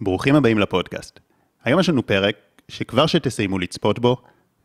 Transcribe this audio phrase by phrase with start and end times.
[0.00, 1.20] ברוכים הבאים לפודקאסט.
[1.64, 2.36] היום יש לנו פרק
[2.68, 4.16] שכבר שתסיימו לצפות בו,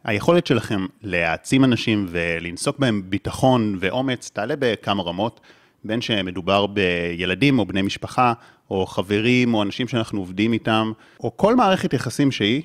[0.04, 5.40] היכולת שלכם להעצים אנשים ולנסוק בהם ביטחון ואומץ תעלה בכמה רמות,
[5.84, 8.34] בין שמדובר בילדים או בני משפחה,
[8.70, 12.62] או חברים או אנשים שאנחנו עובדים איתם, או כל מערכת יחסים שהיא,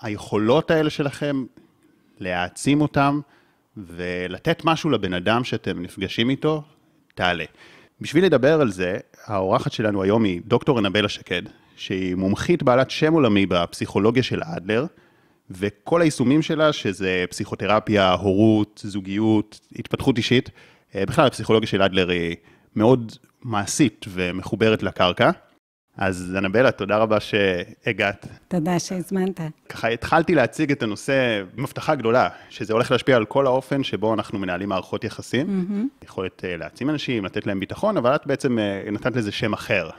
[0.00, 1.44] היכולות האלה שלכם,
[2.18, 3.20] להעצים אותם
[3.76, 6.62] ולתת משהו לבן אדם שאתם נפגשים איתו,
[7.14, 7.44] תעלה.
[8.00, 11.42] בשביל לדבר על זה, האורחת שלנו היום היא דוקטור אנבלה שקד,
[11.80, 14.86] שהיא מומחית בעלת שם עולמי בפסיכולוגיה של אדלר,
[15.50, 20.50] וכל היישומים שלה, שזה פסיכותרפיה, הורות, זוגיות, התפתחות אישית,
[20.94, 22.36] אה, בכלל הפסיכולוגיה של אדלר היא
[22.76, 23.12] מאוד
[23.42, 25.30] מעשית ומחוברת לקרקע.
[25.96, 28.26] אז אנבלה, תודה רבה שהגעת.
[28.48, 29.40] תודה שהזמנת.
[29.68, 34.38] ככה התחלתי להציג את הנושא במבטחה גדולה, שזה הולך להשפיע על כל האופן שבו אנחנו
[34.38, 35.46] מנהלים מערכות יחסים.
[35.46, 36.04] Mm-hmm.
[36.04, 39.90] יכולת אה, להעצים אנשים, לתת להם ביטחון, אבל את בעצם אה, נתת לזה שם אחר.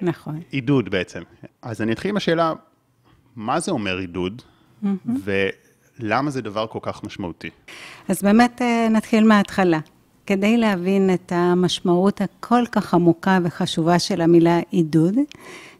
[0.00, 0.40] נכון.
[0.50, 1.20] עידוד בעצם.
[1.62, 2.52] אז אני אתחיל עם השאלה,
[3.36, 4.42] מה זה אומר עידוד.
[5.24, 7.50] ולמה זה דבר כל כך משמעותי?
[8.08, 9.78] אז באמת אה, נתחיל מההתחלה.
[10.26, 15.14] כדי להבין את המשמעות הכל כך עמוקה וחשובה של המילה עידוד,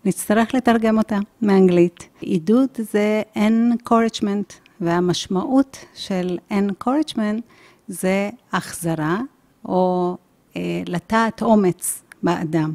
[0.04, 2.08] נצטרך לתרגם אותה מאנגלית.
[2.20, 7.40] עידוד זה encouragement, והמשמעות של encouragement
[7.88, 9.20] זה החזרה
[9.64, 10.16] או
[10.56, 12.74] אה, לטעת אומץ באדם.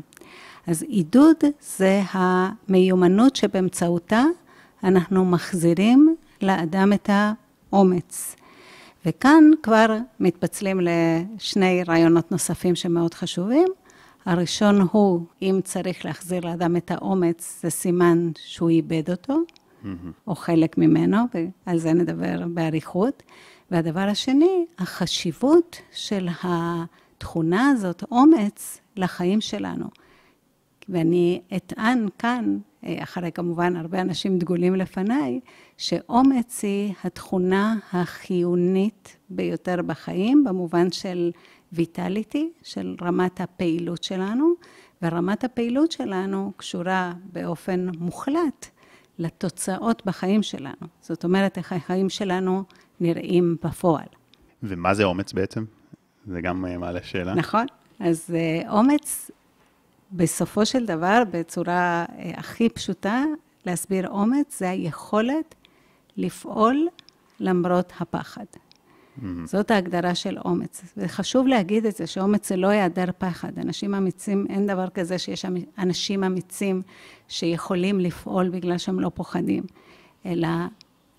[0.68, 4.24] אז עידוד זה המיומנות שבאמצעותה
[4.84, 8.36] אנחנו מחזירים לאדם את האומץ.
[9.06, 13.68] וכאן כבר מתפצלים לשני רעיונות נוספים שמאוד חשובים.
[14.26, 19.88] הראשון הוא, אם צריך להחזיר לאדם את האומץ, זה סימן שהוא איבד אותו, mm-hmm.
[20.28, 21.18] או חלק ממנו,
[21.68, 23.24] ועל זה נדבר באריכות.
[23.72, 29.86] והדבר השני, החשיבות של התכונה הזאת, אומץ, לחיים שלנו.
[30.90, 35.40] ואני אטען כאן, אה, אחרי כמובן הרבה אנשים דגולים לפניי,
[35.78, 41.32] שאומץ היא התכונה החיונית ביותר בחיים, במובן של
[41.74, 44.54] ויטליטי, של רמת הפעילות שלנו,
[45.02, 48.68] ורמת הפעילות שלנו קשורה באופן מוחלט
[49.20, 50.88] לתוצאות בחיים שלנו.
[51.02, 52.64] זאת אומרת, איך החיים שלנו
[53.00, 54.08] נראים בפועל.
[54.64, 55.66] ומה זה אומץ בעצם?
[56.28, 57.34] זה גם אה, מעלה שאלה.
[57.34, 57.66] נכון.
[58.00, 59.32] אז אה, אומץ
[60.12, 63.24] בסופו של דבר, בצורה אה, הכי פשוטה,
[63.66, 65.56] להסביר אומץ, זה היכולת
[66.18, 66.88] לפעול
[67.40, 68.46] למרות הפחד.
[68.46, 69.26] Mm-hmm.
[69.46, 70.82] זאת ההגדרה של אומץ.
[70.98, 73.60] וחשוב להגיד את זה, שאומץ זה לא היעדר פחד.
[73.60, 75.46] אנשים אמיצים, אין דבר כזה שיש
[75.78, 76.82] אנשים אמיצים
[77.28, 79.64] שיכולים לפעול בגלל שהם לא פוחדים.
[80.26, 80.48] אלא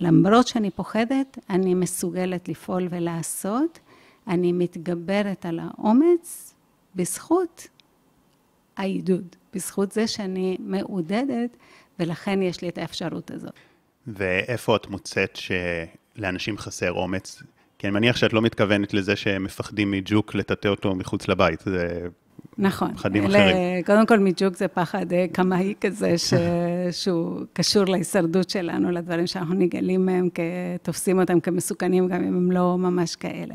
[0.00, 3.78] למרות שאני פוחדת, אני מסוגלת לפעול ולעשות.
[4.28, 6.54] אני מתגברת על האומץ
[6.94, 7.68] בזכות
[8.78, 11.56] העידוד, בזכות זה שאני מעודדת,
[11.98, 13.52] ולכן יש לי את האפשרות הזאת.
[14.06, 15.38] ואיפה את מוצאת
[16.16, 17.42] שלאנשים חסר אומץ?
[17.78, 22.08] כי אני מניח שאת לא מתכוונת לזה שהם מפחדים מג'וק לטאטא אותו מחוץ לבית, זה
[22.58, 22.94] נכון.
[22.94, 23.82] פחדים אלה, אחרים.
[23.86, 26.34] קודם כל, מג'וק זה פחד אה, קמאי כזה, ש...
[27.02, 30.28] שהוא קשור להישרדות שלנו, לדברים שאנחנו נגלים מהם,
[30.82, 33.54] תופסים אותם כמסוכנים, גם אם הם לא ממש כאלה.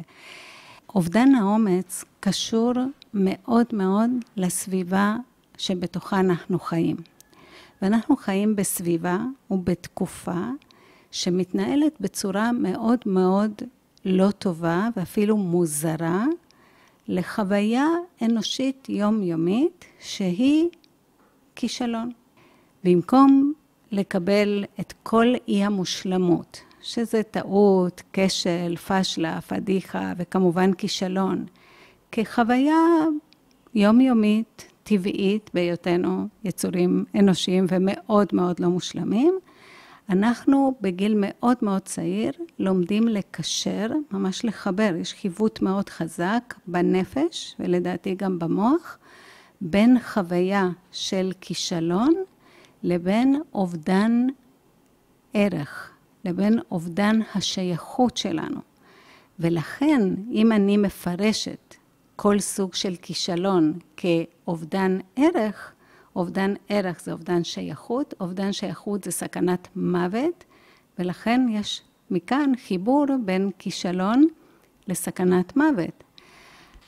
[0.95, 2.73] אובדן האומץ קשור
[3.13, 5.15] מאוד מאוד לסביבה
[5.57, 6.95] שבתוכה אנחנו חיים.
[7.81, 9.17] ואנחנו חיים בסביבה
[9.51, 10.41] ובתקופה
[11.11, 13.51] שמתנהלת בצורה מאוד מאוד
[14.05, 16.25] לא טובה ואפילו מוזרה
[17.07, 17.87] לחוויה
[18.21, 20.69] אנושית יומיומית שהיא
[21.55, 22.11] כישלון.
[22.83, 23.53] במקום
[23.91, 31.45] לקבל את כל אי המושלמות, שזה טעות, כשל, פשלה, פדיחה וכמובן כישלון,
[32.15, 33.05] כחוויה
[33.75, 39.39] יומיומית, טבעית, בהיותנו יצורים אנושיים ומאוד מאוד לא מושלמים,
[40.09, 48.15] אנחנו בגיל מאוד מאוד צעיר לומדים לקשר, ממש לחבר, יש חיווט מאוד חזק בנפש ולדעתי
[48.15, 48.97] גם במוח,
[49.61, 52.13] בין חוויה של כישלון
[52.83, 54.27] לבין אובדן
[55.33, 55.91] ערך,
[56.25, 58.59] לבין אובדן השייכות שלנו.
[59.39, 60.01] ולכן,
[60.31, 61.75] אם אני מפרשת
[62.15, 65.71] כל סוג של כישלון כאובדן ערך,
[66.15, 70.43] אובדן ערך זה אובדן שייכות, אובדן שייכות זה סכנת מוות,
[70.99, 71.81] ולכן יש
[72.11, 74.27] מכאן חיבור בין כישלון
[74.87, 76.03] לסכנת מוות.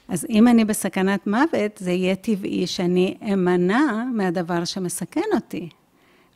[0.07, 5.69] אז אם אני בסכנת מוות, זה יהיה טבעי שאני אמנע מהדבר שמסכן אותי.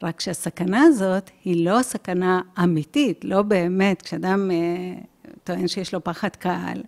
[0.03, 4.01] רק שהסכנה הזאת היא לא סכנה אמיתית, לא באמת.
[4.01, 5.01] כשאדם אה,
[5.43, 6.83] טוען שיש לו פחד קהל,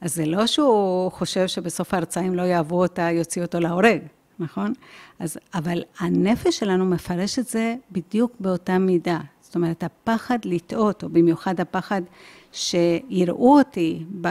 [0.00, 4.00] אז זה לא שהוא חושב שבסוף ההרצאה, אם לא יאהבו אותה, יוציאו אותו להורג.
[4.38, 4.72] נכון?
[5.18, 9.18] אז, אבל הנפש שלנו מפרש את זה בדיוק באותה מידה.
[9.40, 12.02] זאת אומרת, הפחד לטעות, או במיוחד הפחד
[12.52, 14.28] שיראו אותי, ב,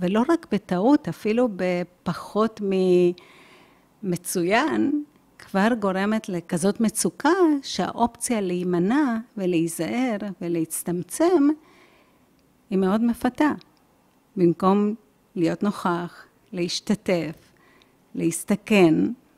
[0.00, 2.60] ולא רק בטעות, אפילו בפחות
[4.02, 5.04] ממצוין,
[5.38, 7.28] כבר גורמת לכזאת מצוקה
[7.62, 11.48] שהאופציה להימנע ולהיזהר ולהצטמצם
[12.70, 13.50] היא מאוד מפתה.
[14.36, 14.94] במקום
[15.36, 17.52] להיות נוכח, להשתתף,
[18.14, 18.94] להסתכן,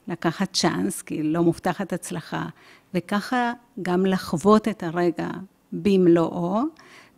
[0.09, 2.47] לקחת צ'אנס, כי לא מובטחת הצלחה,
[2.95, 3.53] וככה
[3.83, 5.29] גם לחוות את הרגע
[5.73, 6.61] במלואו,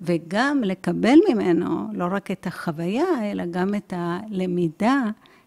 [0.00, 5.02] וגם לקבל ממנו לא רק את החוויה, אלא גם את הלמידה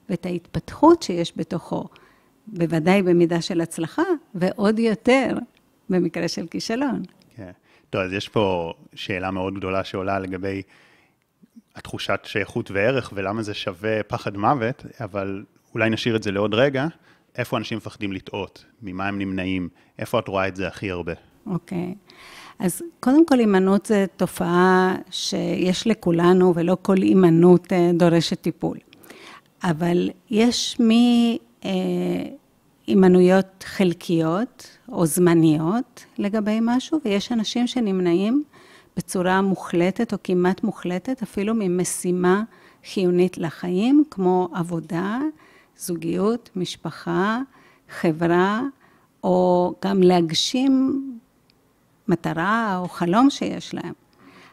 [0.10, 1.86] ואת ההתפתחות שיש בתוכו.
[2.48, 4.04] בוודאי במידה של הצלחה,
[4.36, 5.38] ועוד יותר
[5.90, 7.02] במקרה של כישלון.
[7.36, 7.52] כן.
[7.90, 10.62] טוב, אז יש פה שאלה מאוד גדולה שעולה לגבי
[11.78, 15.44] התחושת שייכות וערך, ולמה זה שווה פחד מוות, אבל
[15.74, 16.88] אולי נשאיר את זה לעוד רגע.
[17.36, 18.66] איפה אנשים מפחדים לטעות?
[18.82, 19.70] ממה הם נמנעים?
[20.00, 21.14] איפה את רואה את זה הכי הרבה?
[21.48, 21.96] אוקיי.
[21.98, 22.14] Okay.
[22.60, 28.78] אז קודם כל, הימנעות זו תופעה שיש לכולנו, ולא כל הימנעות אה, דורשת טיפול.
[29.64, 31.38] אבל יש מי...
[32.88, 38.44] הימנויות חלקיות או זמניות לגבי משהו, ויש אנשים שנמנעים
[38.98, 42.44] בצורה מוחלטת או כמעט מוחלטת, אפילו ממשימה
[42.92, 45.20] חיונית לחיים, כמו עבודה,
[45.78, 47.40] זוגיות, משפחה,
[47.90, 48.62] חברה,
[49.24, 51.02] או גם להגשים
[52.08, 53.94] מטרה או חלום שיש להם.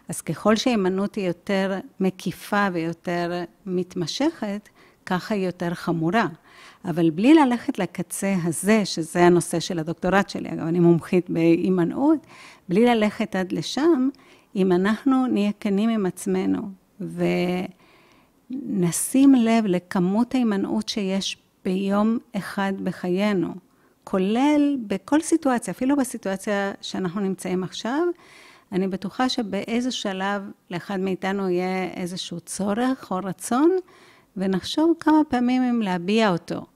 [0.08, 4.69] אז ככל שההימנעות היא יותר מקיפה ויותר מתמשכת,
[5.06, 6.26] ככה היא יותר חמורה.
[6.85, 12.26] אבל בלי ללכת לקצה הזה, שזה הנושא של הדוקטורט שלי, אגב, אני מומחית בהימנעות,
[12.69, 14.08] בלי ללכת עד לשם,
[14.56, 16.61] אם אנחנו נהיה כנים עם עצמנו
[18.51, 23.55] ונשים לב לכמות ההימנעות שיש ביום אחד בחיינו,
[24.05, 28.03] כולל בכל סיטואציה, אפילו בסיטואציה שאנחנו נמצאים עכשיו,
[28.73, 33.71] אני בטוחה שבאיזה שלב לאחד מאיתנו יהיה איזשהו צורך או רצון,
[34.37, 36.67] ונחשוב כמה פעמים אם להביע אותו.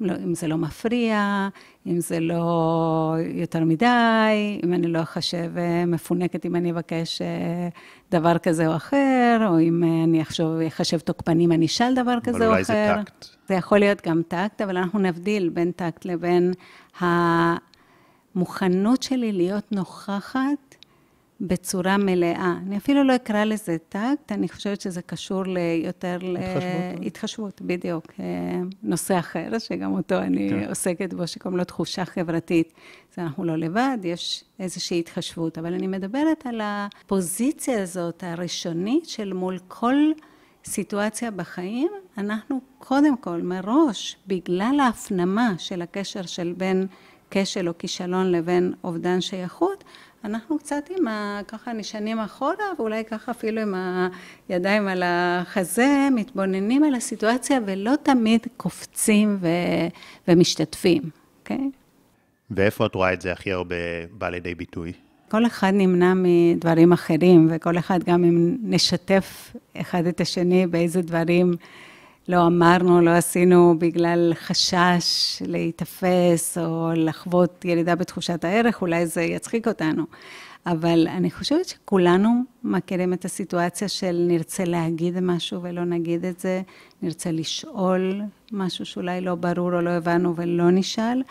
[0.00, 1.48] לא, אם זה לא מפריע,
[1.86, 7.68] אם זה לא יותר מדי, אם אני לא אחשב אה, מפונקת אם אני אבקש אה,
[8.10, 12.18] דבר כזה או אחר, או אם אה, אני אחשוב, אחשב תוקפני אם אני אשאל דבר
[12.22, 12.52] כזה או אחר.
[12.52, 13.26] אבל אולי זה טקט.
[13.48, 16.52] זה יכול להיות גם טקט, אבל אנחנו נבדיל בין טקט לבין
[18.34, 20.65] המוכנות שלי להיות נוכחת
[21.40, 22.54] בצורה מלאה.
[22.66, 26.18] אני אפילו לא אקרא לזה טקט, אני חושבת שזה קשור ליותר
[27.00, 28.06] להתחשבות, בדיוק.
[28.20, 28.24] אה,
[28.82, 30.68] נושא אחר, שגם אותו אני כן.
[30.68, 32.72] עוסקת בו, שקוראים לו תחושה חברתית.
[33.12, 35.58] אז אנחנו לא לבד, יש איזושהי התחשבות.
[35.58, 39.96] אבל אני מדברת על הפוזיציה הזאת, הראשונית, של מול כל
[40.64, 46.86] סיטואציה בחיים, אנחנו קודם כל, מראש, בגלל ההפנמה של הקשר של בין
[47.30, 49.84] כשל או כישלון לבין אובדן שייכות,
[50.26, 51.40] אנחנו קצת עם ה...
[51.48, 53.74] ככה נשענים אחורה, ואולי ככה אפילו עם
[54.48, 59.48] הידיים על החזה, מתבוננים על הסיטואציה, ולא תמיד קופצים ו...
[60.28, 61.02] ומשתתפים,
[61.40, 61.56] אוקיי?
[61.56, 61.76] Okay?
[62.50, 63.76] ואיפה את רואה את זה הכי הרבה
[64.10, 64.92] בא לידי ביטוי?
[65.30, 71.54] כל אחד נמנע מדברים אחרים, וכל אחד גם אם נשתף אחד את השני באיזה דברים
[72.28, 79.68] לא אמרנו, לא עשינו בגלל חשש להיתפס או לחוות ירידה בתחושת הערך, אולי זה יצחיק
[79.68, 80.04] אותנו.
[80.66, 86.62] אבל אני חושבת שכולנו מכירים את הסיטואציה של נרצה להגיד משהו ולא נגיד את זה,
[87.02, 88.20] נרצה לשאול
[88.52, 91.22] משהו שאולי לא ברור או לא הבנו ולא נשאל,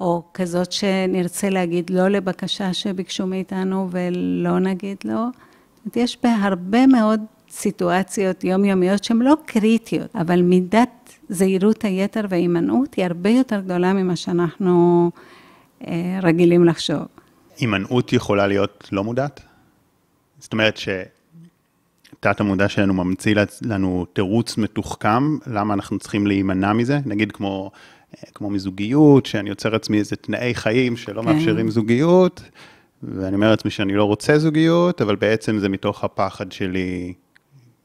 [0.00, 5.12] או כזאת שנרצה להגיד לא לבקשה שביקשו מאיתנו ולא נגיד לא.
[5.14, 7.20] זאת אומרת, יש בהרבה מאוד
[7.56, 10.88] סיטואציות יומיומיות שהן לא קריטיות, אבל מידת
[11.28, 15.10] זהירות היתר וההימנעות היא הרבה יותר גדולה ממה שאנחנו
[15.86, 17.02] אה, רגילים לחשוב.
[17.58, 19.40] הימנעות יכולה להיות לא מודעת?
[20.38, 26.98] זאת אומרת שתת המודע שלנו ממציא לנו תירוץ מתוחכם, למה אנחנו צריכים להימנע מזה?
[27.06, 27.70] נגיד כמו,
[28.14, 31.28] אה, כמו מזוגיות, שאני יוצר לעצמי איזה תנאי חיים שלא כן.
[31.28, 32.42] מאפשרים זוגיות,
[33.02, 37.14] ואני אומר לעצמי שאני לא רוצה זוגיות, אבל בעצם זה מתוך הפחד שלי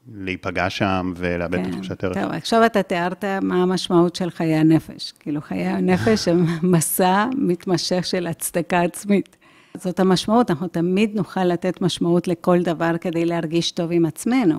[0.07, 2.17] להיפגע שם ולאבד כן, את תחושת ערך.
[2.17, 5.13] טוב, עכשיו אתה תיארת מה המשמעות של חיי הנפש.
[5.19, 9.37] כאילו, חיי הנפש הם מסע מתמשך של הצדקה עצמית.
[9.77, 14.55] זאת המשמעות, אנחנו תמיד נוכל לתת משמעות לכל דבר כדי להרגיש טוב עם עצמנו.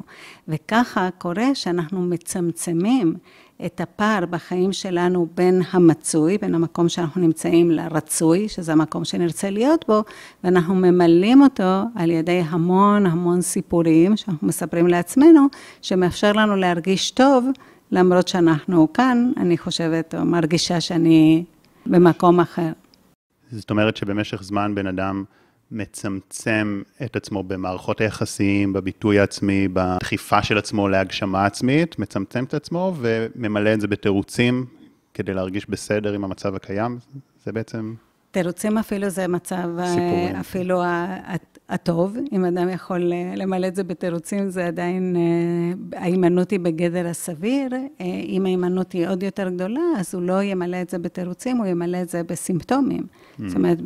[0.49, 3.14] וככה קורה שאנחנו מצמצמים
[3.66, 9.85] את הפער בחיים שלנו בין המצוי, בין המקום שאנחנו נמצאים לרצוי, שזה המקום שנרצה להיות
[9.88, 10.02] בו,
[10.45, 15.47] ואנחנו ממלאים אותו על ידי המון המון סיפורים שאנחנו מספרים לעצמנו,
[15.83, 17.47] שמאפשר לנו להרגיש טוב
[17.90, 21.45] למרות שאנחנו כאן, אני חושבת או מרגישה שאני
[21.87, 22.73] במקום אחר.
[23.52, 25.25] זאת אומרת שבמשך זמן בן אדם
[25.71, 32.94] מצמצם את עצמו במערכות היחסים, בביטוי העצמי, בדחיפה של עצמו להגשמה עצמית, מצמצם את עצמו
[33.00, 34.66] וממלא את זה בתירוצים
[35.14, 36.99] כדי להרגיש בסדר עם המצב הקיים,
[37.44, 37.94] זה בעצם...
[38.30, 40.37] תירוצים אפילו זה מצב, אה, סיפורים.
[40.37, 40.82] אפילו
[41.68, 47.06] הטוב, אם אדם יכול אה, למלא את זה בתירוצים, זה עדיין, אה, ההימנעות היא בגדר
[47.06, 47.68] הסביר.
[48.28, 52.02] אם ההימנעות היא עוד יותר גדולה, אז הוא לא ימלא את זה בתירוצים, הוא ימלא
[52.02, 53.02] את זה בסימפטומים.
[53.40, 53.42] Mm.
[53.46, 53.78] זאת אומרת,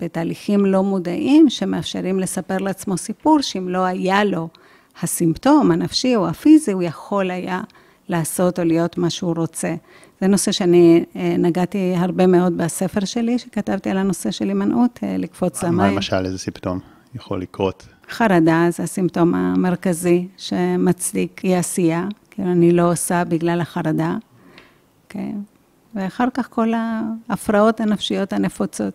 [0.00, 4.48] בתהליכים לא מודעים שמאפשרים לספר לעצמו סיפור, שאם לא היה לו
[5.02, 7.60] הסימפטום הנפשי או הפיזי, הוא יכול היה
[8.08, 9.74] לעשות או להיות מה שהוא רוצה.
[10.20, 15.16] זה נושא שאני אה, נגעתי הרבה מאוד בספר שלי, שכתבתי על הנושא של הימנעות, אה,
[15.16, 15.76] לקפוץ למים.
[15.76, 16.78] מה למשל, איזה סימפטום
[17.14, 17.86] יכול לקרות?
[18.10, 24.16] חרדה זה הסימפטום המרכזי שמצדיק אי עשייה, כאילו אני לא עושה בגלל החרדה,
[25.08, 25.36] כן?
[25.94, 26.72] ואחר כך כל
[27.28, 28.94] ההפרעות הנפשיות הנפוצות,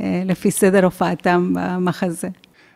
[0.00, 2.28] אה, לפי סדר הופעתם במחזה.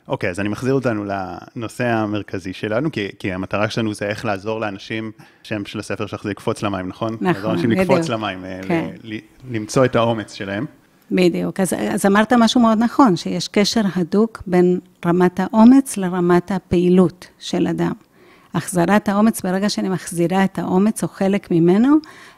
[0.09, 4.25] אוקיי, okay, אז אני מחזיר אותנו לנושא המרכזי שלנו, כי, כי המטרה שלנו זה איך
[4.25, 7.13] לעזור לאנשים, שם של הספר שלך זה לקפוץ למים, נכון?
[7.13, 8.91] נכון, לעזור לאנשים לקפוץ למים, אה, כן.
[9.03, 9.19] ל, ל,
[9.51, 10.67] למצוא את האומץ שלהם.
[11.11, 17.27] בדיוק, אז, אז אמרת משהו מאוד נכון, שיש קשר הדוק בין רמת האומץ לרמת הפעילות
[17.39, 17.93] של אדם.
[18.55, 21.97] החזרת האומץ, ברגע שאני מחזירה את האומץ או חלק ממנו,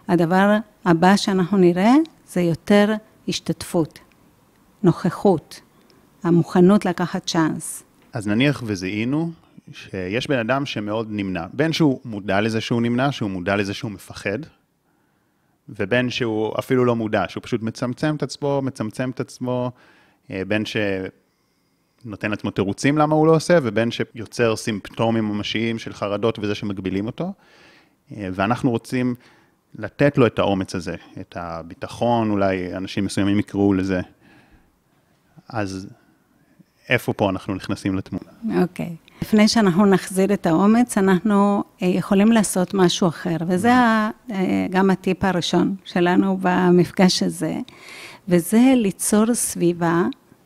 [0.09, 1.95] הדבר הבא שאנחנו נראה
[2.29, 2.95] זה יותר
[3.29, 3.99] השתתפות,
[4.83, 5.61] נוכחות.
[6.25, 7.83] המוכנות לקחת צ'אנס.
[8.13, 9.33] אז נניח וזיהינו
[9.73, 13.91] שיש בן אדם שמאוד נמנע, בין שהוא מודע לזה שהוא נמנע, שהוא מודע לזה שהוא
[13.91, 14.39] מפחד,
[15.69, 19.71] ובין שהוא אפילו לא מודע, שהוא פשוט מצמצם את עצמו, מצמצם את עצמו,
[20.31, 20.65] אה, בין
[22.05, 27.07] שנותן לעצמו תירוצים למה הוא לא עושה, ובין שיוצר סימפטומים ממשיים של חרדות וזה שמגבילים
[27.07, 27.33] אותו.
[28.13, 29.15] אה, ואנחנו רוצים
[29.75, 34.01] לתת לו את האומץ הזה, את הביטחון, אולי אנשים מסוימים יקראו לזה.
[35.49, 35.89] אז
[36.89, 38.63] איפה פה אנחנו נכנסים לתמונה?
[38.63, 38.87] אוקיי.
[38.87, 39.05] Okay.
[39.23, 44.07] לפני שאנחנו נחזיר את האומץ, אנחנו אה, יכולים לעשות משהו אחר, וזה אה,
[44.71, 47.55] גם הטיפ הראשון שלנו במפגש הזה,
[48.29, 50.03] וזה ליצור סביבה,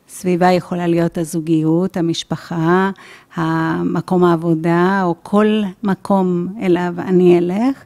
[0.09, 2.91] סביבה יכולה להיות הזוגיות, המשפחה,
[3.35, 7.83] המקום העבודה, או כל מקום אליו אני אלך,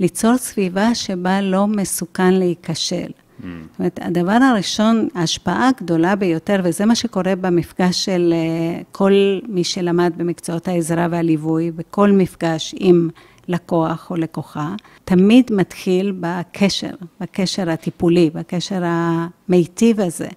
[0.00, 3.06] ליצור סביבה שבה לא מסוכן להיכשל.
[3.06, 3.44] Mm.
[3.70, 9.12] זאת אומרת, הדבר הראשון, ההשפעה הגדולה ביותר, וזה מה שקורה במפגש של אה, כל
[9.48, 13.08] מי שלמד במקצועות העזרה והליווי, בכל מפגש עם
[13.48, 14.74] לקוח או לקוחה,
[15.04, 20.28] תמיד מתחיל בקשר, בקשר הטיפולי, בקשר המיטיב הזה.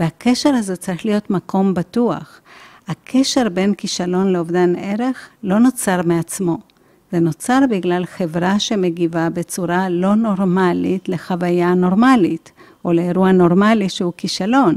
[0.00, 2.40] והקשר הזה צריך להיות מקום בטוח.
[2.88, 6.58] הקשר בין כישלון לאובדן ערך לא נוצר מעצמו.
[7.12, 12.52] זה נוצר בגלל חברה שמגיבה בצורה לא נורמלית לחוויה נורמלית,
[12.84, 14.74] או לאירוע נורמלי שהוא כישלון.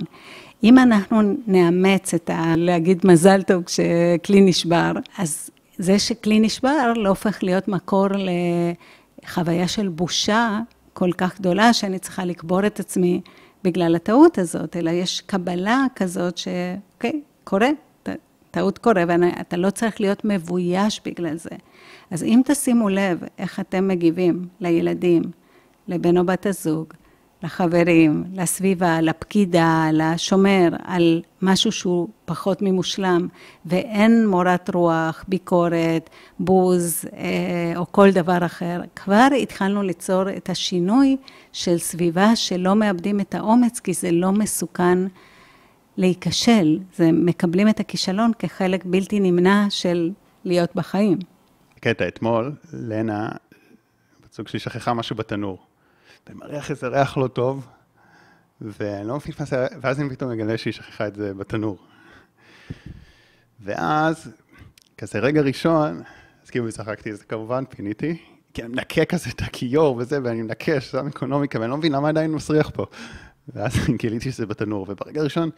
[0.64, 2.54] אם אנחנו נאמץ את ה...
[2.58, 8.08] להגיד מזל טוב כשכלי נשבר, אז זה שכלי נשבר לא הופך להיות מקור
[9.24, 10.60] לחוויה של בושה
[10.94, 13.22] כל כך גדולה, שאני צריכה לקבור את עצמי
[13.64, 17.70] בגלל הטעות הזאת, אלא יש קבלה כזאת שאוקיי, קורה,
[18.52, 21.50] טעות קורה, ואתה לא צריך להיות מבויש בגלל זה.
[22.12, 25.22] אז אם תשימו לב איך אתם מגיבים לילדים,
[25.88, 26.94] לבן או בת הזוג,
[27.44, 33.28] לחברים, לסביבה, לפקידה, לשומר, על משהו שהוא פחות ממושלם,
[33.66, 41.18] ואין מורת רוח, ביקורת, בוז אה, או כל דבר אחר, כבר התחלנו ליצור את השינוי
[41.54, 44.98] של סביבה שלא מאבדים את האומץ, כי זה לא מסוכן
[45.98, 50.12] להיכשל, זה מקבלים את הכישלון כחלק בלתי נמנע של
[50.46, 51.18] להיות בחיים.
[51.80, 53.30] קטע, אתמול, לנה,
[54.24, 55.69] בצוג שלי שכחה משהו בתנור.
[56.30, 57.68] ומריח איזה ריח לא טוב,
[58.62, 61.78] ואני לא מפספס, ואז אני פתאום מגלה שהיא שכחה את זה בתנור.
[63.62, 64.32] ואז,
[64.98, 66.02] כזה רגע ראשון,
[66.44, 68.18] אז כאילו צחקתי, אז כמובן פיניתי,
[68.54, 72.10] כי אני מנקה כזה את הכיור וזה, ואני מנקה, שם אקונומיקה, ואני לא מבין למה
[72.10, 72.86] עדיין מסריח פה.
[73.48, 75.50] ואז גיליתי שזה בתנור, וברגע הראשון,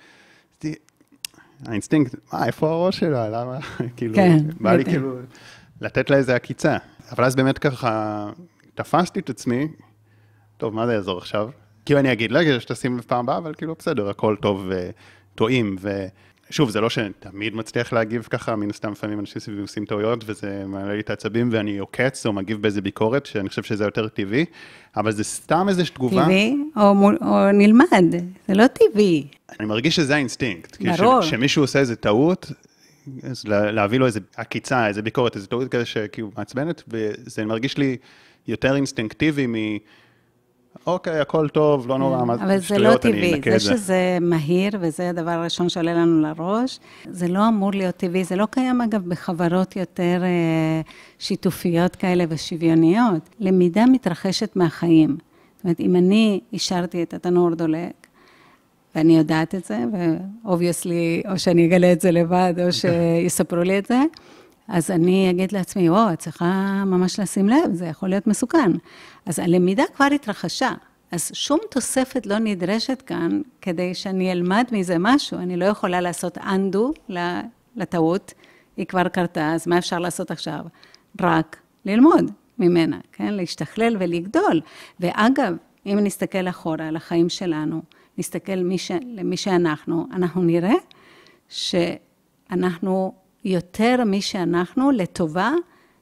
[1.65, 3.59] האינסטינקט, מה, איפה הראש שלה, למה,
[3.97, 5.15] כאילו, כן, בא לי כאילו
[5.81, 6.77] לתת לה איזה עקיצה.
[7.11, 8.29] אבל אז באמת ככה
[8.75, 9.67] תפסתי את עצמי,
[10.61, 11.49] טוב, מה זה יעזור עכשיו?
[11.85, 15.75] כאילו אני אגיד, לא, שתשים לב פעם הבאה, אבל כאילו בסדר, הכל טוב וטועים.
[16.49, 20.63] ושוב, זה לא שתמיד מצליח להגיב ככה, מן הסתם לפעמים אנשים סביבי עושים טעויות, וזה
[20.67, 24.45] מעלה לי את העצבים ואני עוקץ או מגיב באיזה ביקורת, שאני חושב שזה יותר טבעי,
[24.97, 26.23] אבל זה סתם איזושהי תגובה.
[26.23, 28.11] טבעי או, מול, או נלמד,
[28.47, 29.27] זה לא טבעי.
[29.59, 30.81] אני מרגיש שזה האינסטינקט.
[30.81, 31.21] ברור.
[31.21, 32.51] כשמישהו עושה איזה טעות,
[33.23, 37.97] אז להביא לו איזה עקיצה, איזה ביקורת, איזה טעות כזה שכאילו מעצבנת, וזה מרגיש לי
[38.47, 39.55] יותר אינסטינקטיבי מ...
[40.87, 45.31] אוקיי, הכל טוב, לא נורא, מה אבל זה לא טבעי, זה שזה מהיר, וזה הדבר
[45.31, 50.21] הראשון שעולה לנו לראש, זה לא אמור להיות טבעי, זה לא קיים אגב בחברות יותר
[50.23, 50.81] אה,
[51.19, 53.29] שיתופיות כאלה ושוויוניות.
[53.39, 55.17] למידה מתרחשת מהחיים.
[55.55, 58.07] זאת אומרת, אם אני השארתי את התנור דולק,
[58.95, 59.79] ואני יודעת את זה,
[60.43, 63.99] ו obviously, או שאני אגלה את זה לבד, או שיספרו לי את זה,
[64.71, 68.71] אז אני אגיד לעצמי, וואו, את צריכה ממש לשים לב, זה יכול להיות מסוכן.
[69.25, 70.71] אז הלמידה כבר התרחשה,
[71.11, 75.37] אז שום תוספת לא נדרשת כאן כדי שאני אלמד מזה משהו.
[75.37, 77.13] אני לא יכולה לעשות undo
[77.75, 78.33] לטעות,
[78.77, 80.59] היא כבר קרתה, אז מה אפשר לעשות עכשיו?
[81.21, 83.33] רק ללמוד ממנה, כן?
[83.33, 84.61] להשתכלל ולגדול.
[84.99, 87.81] ואגב, אם נסתכל אחורה על החיים שלנו,
[88.17, 88.91] נסתכל מי ש...
[89.05, 90.75] למי שאנחנו, אנחנו נראה
[91.49, 95.51] שאנחנו יותר מי שאנחנו לטובה,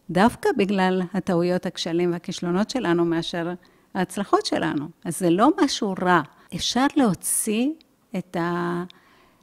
[0.10, 3.54] דווקא בגלל הטעויות, הכשלים והכישלונות שלנו, מאשר
[3.94, 4.86] ההצלחות שלנו.
[5.06, 6.22] אז זה לא משהו רע.
[6.56, 7.70] אפשר להוציא
[8.18, 8.38] את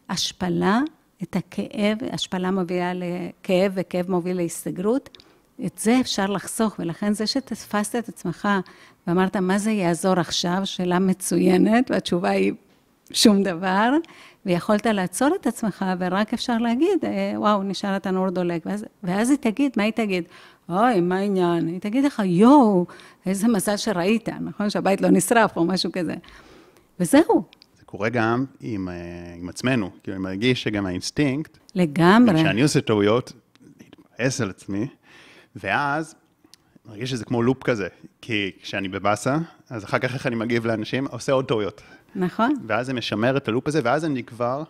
[0.09, 0.81] ההשפלה,
[1.23, 5.19] את הכאב, השפלה מובילה לכאב וכאב מוביל להסתגרות.
[5.67, 8.49] את זה אפשר לחסוך, ולכן זה שתפסת את עצמך
[9.07, 10.61] ואמרת, מה זה יעזור עכשיו?
[10.65, 12.53] שאלה מצוינת, והתשובה היא
[13.13, 13.91] שום דבר,
[14.47, 18.67] ויכולת לעצור את עצמך, ורק אפשר להגיד, אה, וואו, נשאר התנור דולק.
[18.67, 20.25] ואז, ואז היא תגיד, מה היא תגיד?
[20.69, 21.67] אוי, מה העניין?
[21.67, 22.87] היא תגיד לך, יואו,
[23.27, 24.71] איזה מזל שראית, נכון?
[24.71, 26.15] שהבית לא נשרף או משהו כזה.
[27.01, 27.45] וזהו.
[27.79, 28.95] זה קורה גם עם, אה,
[29.39, 32.35] עם עצמנו, כאילו, אני מרגיש שגם האינסטינקט, לגמרי.
[32.35, 33.33] כשאני עושה טעויות,
[33.81, 34.87] להתבאס על עצמי,
[35.57, 36.15] ואז
[36.89, 37.89] מרגיש שזה כמו לופ כזה,
[38.21, 39.37] כי כשאני בבאסה,
[39.71, 41.83] אז אחר כך איך אני מגיב לאנשים, עושה עוד טעויות.
[42.15, 42.55] נכון.
[42.67, 44.63] ואז זה משמר את הלופ הזה, ואז אני כבר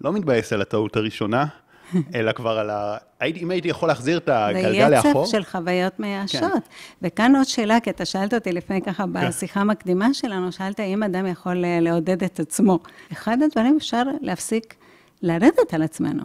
[0.00, 1.46] לא מתבאס על הטעות הראשונה,
[2.14, 2.96] אלא כבר על ה...
[3.20, 5.12] הייתי, אם הייתי יכול להחזיר את הגלגל לאחור.
[5.12, 6.40] זה יצף של חוויות מייאשות.
[6.52, 6.58] כן.
[7.02, 9.28] וכאן עוד שאלה, כי אתה שאלת אותי לפני ככה כן.
[9.28, 12.78] בשיחה המקדימה שלנו, שאלת אם אדם יכול אה, לעודד את עצמו.
[13.12, 14.74] אחד הדברים אפשר להפסיק
[15.22, 16.22] לרדת על עצמנו.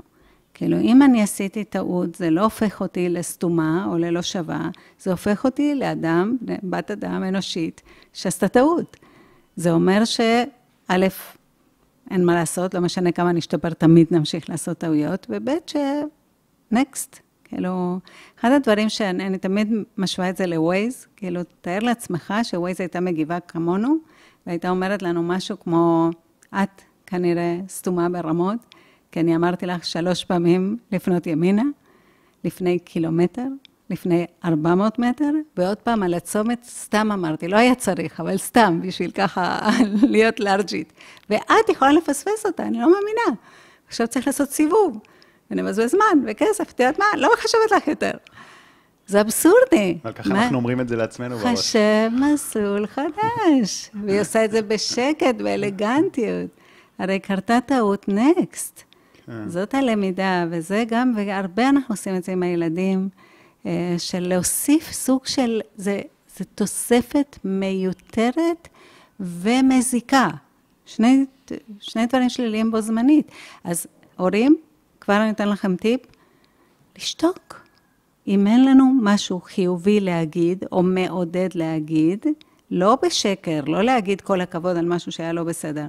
[0.54, 5.46] כאילו, אם אני עשיתי טעות, זה לא הופך אותי לסתומה או ללא שווה, זה הופך
[5.46, 7.82] אותי לאדם, בת אדם אנושית,
[8.14, 8.98] שעשתה טעות.
[9.56, 10.96] זה אומר שא',
[12.12, 17.20] אין מה לעשות, לא משנה כמה נשתפר, תמיד נמשיך לעשות טעויות, וב', שנקסט.
[17.44, 18.00] כאילו,
[18.40, 23.96] אחד הדברים שאני תמיד משווה את זה ל-Waze, כאילו, תאר לעצמך ש-Waze הייתה מגיבה כמונו,
[24.48, 26.10] והייתה אומרת לנו משהו כמו,
[26.54, 28.58] את כנראה סתומה ברמות,
[29.12, 31.64] כי אני אמרתי לך שלוש פעמים לפנות ימינה,
[32.44, 33.48] לפני קילומטר,
[33.92, 39.12] לפני 400 מטר, ועוד פעם על הצומת סתם אמרתי, לא היה צריך, אבל סתם, בשביל
[39.12, 39.60] ככה
[40.14, 40.94] להיות לארג'ית.
[41.30, 43.42] ואת יכולה לפספס אותה, אני לא מאמינה.
[43.88, 45.00] עכשיו צריך לעשות סיבוב,
[45.52, 47.06] ונבזבז זמן וכסף, את יודעת מה?
[47.18, 48.12] לא מחשבת לך יותר.
[49.08, 49.98] זה אבסורדי.
[50.04, 51.60] אבל ככה אנחנו אומרים את זה לעצמנו בראש.
[51.60, 53.92] חשב מסלול חדש.
[54.06, 56.50] והיא עושה את זה בשקט, באלגנטיות.
[57.00, 58.84] הרי קרתה טעות נקסט.
[59.26, 59.50] כן.
[59.50, 63.10] זאת הלמידה, וזה גם, והרבה אנחנו עושים את זה עם הילדים.
[63.66, 66.02] אה, של להוסיף סוג של, זה,
[66.38, 68.68] זה תוספת מיותרת
[69.20, 70.28] ומזיקה.
[70.86, 71.26] שני,
[71.80, 73.32] שני דברים שליליים בו זמנית.
[73.64, 74.56] אז הורים,
[75.02, 76.02] כבר אני אתן לכם טיפ,
[76.98, 77.62] לשתוק.
[78.28, 82.26] אם אין לנו משהו חיובי להגיד, או מעודד להגיד,
[82.72, 85.88] לא בשקר, לא להגיד כל הכבוד על משהו שהיה לא בסדר,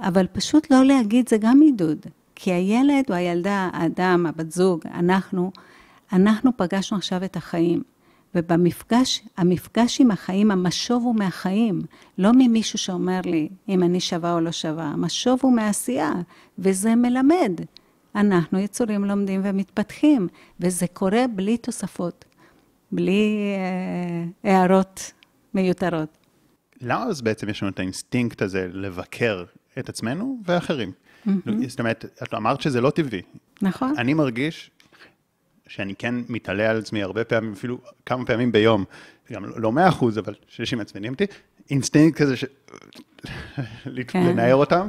[0.00, 2.06] אבל פשוט לא להגיד זה גם עידוד.
[2.34, 5.50] כי הילד או הילדה, האדם, הבת זוג, אנחנו,
[6.14, 7.82] אנחנו פגשנו עכשיו את החיים,
[8.34, 11.80] ובמפגש, המפגש עם החיים, המשוב הוא מהחיים,
[12.18, 16.12] לא ממישהו שאומר לי אם אני שווה או לא שווה, המשוב הוא מעשייה,
[16.58, 17.60] וזה מלמד.
[18.14, 20.28] אנחנו יצורים לומדים ומתפתחים,
[20.60, 22.24] וזה קורה בלי תוספות,
[22.92, 23.54] בלי
[24.44, 25.12] אה, הערות
[25.54, 26.18] מיותרות.
[26.80, 29.44] למה אז בעצם יש לנו את האינסטינקט הזה לבקר
[29.78, 30.92] את עצמנו ואחרים?
[31.26, 31.30] Mm-hmm.
[31.68, 33.22] זאת אומרת, את אמרת שזה לא טבעי.
[33.62, 33.94] נכון.
[33.98, 34.70] אני מרגיש
[35.68, 38.84] שאני כן מתעלה על עצמי הרבה פעמים, אפילו כמה פעמים ביום,
[39.32, 41.24] גם לא מאה אחוז, אבל שאנשים מעצבנים אותי,
[41.70, 42.44] אינסטינקט כזה, ש...
[44.08, 44.26] כן.
[44.26, 44.88] לנער אותם,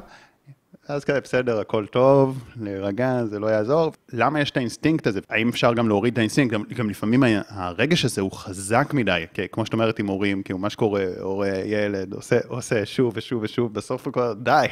[0.88, 3.94] אז כזה, בסדר, הכל טוב, להירגע, זה לא יעזור.
[4.14, 5.20] למה יש את האינסטינקט הזה?
[5.30, 6.54] האם אפשר גם להוריד את האינסטינקט?
[6.54, 10.60] גם, גם לפעמים הרגש הזה הוא חזק מדי, כי כמו שאת אומרת עם הורים, כאילו
[10.60, 14.66] מה שקורה, הורה, ילד, עושה, עושה שוב ושוב ושוב, בסוף הוא כבר, די,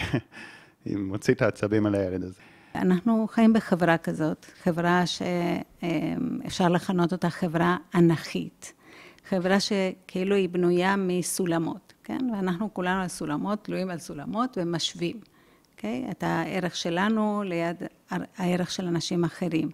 [0.85, 2.39] מוציא את העצבים על הילד הזה.
[2.75, 8.73] אנחנו חיים בחברה כזאת, חברה שאפשר לכנות אותה חברה אנכית.
[9.29, 12.29] חברה שכאילו היא בנויה מסולמות, כן?
[12.33, 15.19] ואנחנו כולנו על סולמות, תלויים על סולמות ומשווים,
[15.75, 16.07] אוקיי?
[16.11, 19.69] את הערך שלנו ליד הערך של אנשים אחרים.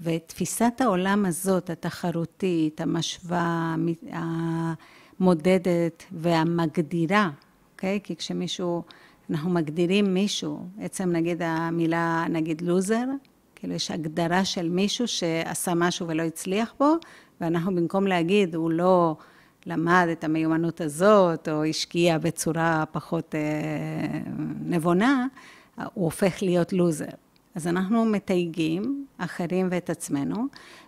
[0.00, 3.74] ותפיסת העולם הזאת, התחרותית, המשווה,
[4.12, 7.30] המודדת והמגדירה,
[7.72, 8.00] אוקיי?
[8.04, 8.82] כי כשמישהו,
[9.30, 13.04] אנחנו מגדירים מישהו, עצם נגיד המילה, נגיד לוזר,
[13.54, 16.94] כאילו יש הגדרה של מישהו שעשה משהו ולא הצליח בו,
[17.40, 19.16] ואנחנו במקום להגיד, הוא לא
[19.66, 24.20] למד את המיומנות הזאת, או השקיע בצורה פחות אה,
[24.64, 25.26] נבונה,
[25.76, 27.06] הוא הופך להיות לוזר.
[27.54, 30.46] אז אנחנו מתייגים אחרים ואת עצמנו,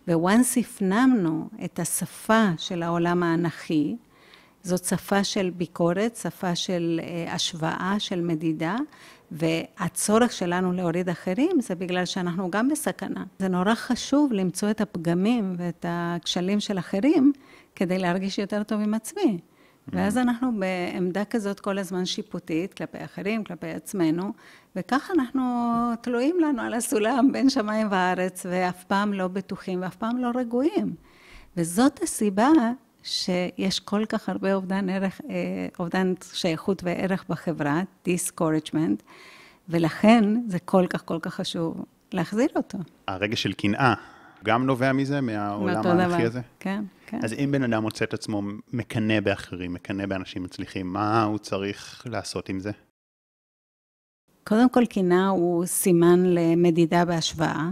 [0.09, 3.97] וואנס הפנמנו את השפה של העולם האנכי,
[4.65, 8.77] זאת שפה של ביקורת, שפה של אה, השוואה, של מדידה,
[9.31, 13.25] והצורך שלנו להוריד אחרים זה בגלל שאנחנו גם בסכנה.
[13.39, 17.33] זה נורא חשוב למצוא את הפגמים ואת הכשלים של אחרים
[17.75, 19.39] כדי להרגיש יותר טוב עם עצמי.
[19.89, 24.33] ואז אנחנו בעמדה כזאת כל הזמן שיפוטית, כלפי אחרים, כלפי עצמנו,
[24.77, 25.43] וככה אנחנו
[26.01, 30.95] תלויים לנו על הסולם בין שמיים וארץ, ואף פעם לא בטוחים ואף פעם לא רגועים.
[31.57, 32.49] וזאת הסיבה
[33.05, 35.35] שיש כל כך הרבה אובדן ערך, אה,
[35.79, 39.03] אובדן שייכות וערך בחברה, discouragement,
[39.69, 42.79] ולכן זה כל כך כל כך חשוב להחזיר אותו.
[43.09, 43.95] הרגש של קנאה
[44.45, 46.41] גם נובע מזה, מהעולם האנכי הזה?
[46.61, 47.21] כן, כן.
[47.23, 52.07] אז אם בן אדם מוצא את עצמו מקנא באחרים, מקנא באנשים מצליחים, מה הוא צריך
[52.07, 52.71] לעשות עם זה?
[54.45, 57.69] קודם כל, קנאה הוא סימן למדידה בהשוואה.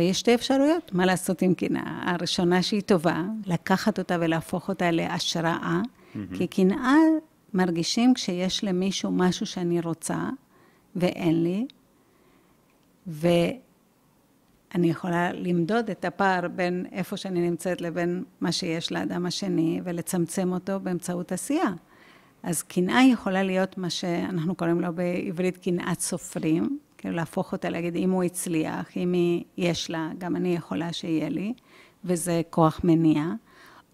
[0.00, 2.12] יש שתי אפשרויות, מה לעשות עם קנאה.
[2.12, 6.36] הראשונה שהיא טובה, לקחת אותה ולהפוך אותה להשראה, mm-hmm.
[6.36, 6.96] כי קנאה
[7.54, 10.28] מרגישים כשיש למישהו משהו שאני רוצה
[10.96, 11.66] ואין לי,
[13.06, 13.40] ואני
[14.74, 20.80] יכולה למדוד את הפער בין איפה שאני נמצאת לבין מה שיש לאדם השני, ולצמצם אותו
[20.80, 21.72] באמצעות עשייה.
[22.42, 27.96] אז קנאה יכולה להיות מה שאנחנו קוראים לו בעברית קנאת סופרים, כאילו להפוך אותה, להגיד,
[27.96, 31.52] אם הוא הצליח, אם היא, יש לה, גם אני יכולה שיהיה לי,
[32.04, 33.24] וזה כוח מניע.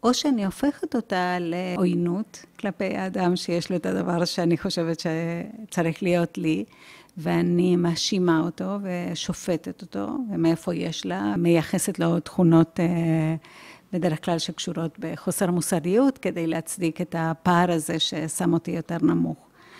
[0.02, 6.38] או שאני הופכת אותה לעוינות כלפי האדם שיש לו את הדבר שאני חושבת שצריך להיות
[6.38, 6.64] לי,
[7.16, 13.36] ואני מאשימה אותו ושופטת אותו, ומאיפה יש לה, מייחסת לו תכונות אה,
[13.92, 19.38] בדרך כלל שקשורות בחוסר מוסריות, כדי להצדיק את הפער הזה ששם אותי יותר נמוך.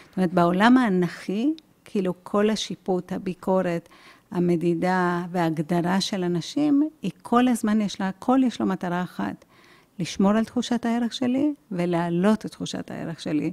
[0.08, 1.52] זאת אומרת, בעולם האנכי,
[1.90, 3.88] כאילו כל השיפוט, הביקורת,
[4.31, 9.44] המדידה וההגדרה של אנשים, היא כל הזמן יש לה, הכל יש לו מטרה אחת,
[9.98, 13.53] לשמור על תחושת הערך שלי ולהעלות את תחושת הערך שלי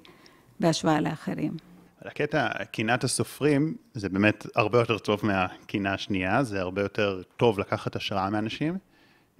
[0.59, 1.53] בהשוואה לאחרים.
[2.01, 7.95] הקטע, קנאת הסופרים, זה באמת הרבה יותר טוב מהקנאה השנייה, זה הרבה יותר טוב לקחת
[7.95, 8.77] השראה מאנשים,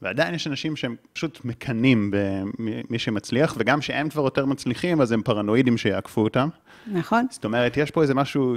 [0.01, 5.21] ועדיין יש אנשים שהם פשוט מקנאים במי שמצליח, וגם שהם כבר יותר מצליחים, אז הם
[5.21, 6.49] פרנואידים שיעקפו אותם.
[6.87, 7.25] נכון.
[7.29, 8.55] זאת אומרת, יש פה איזה משהו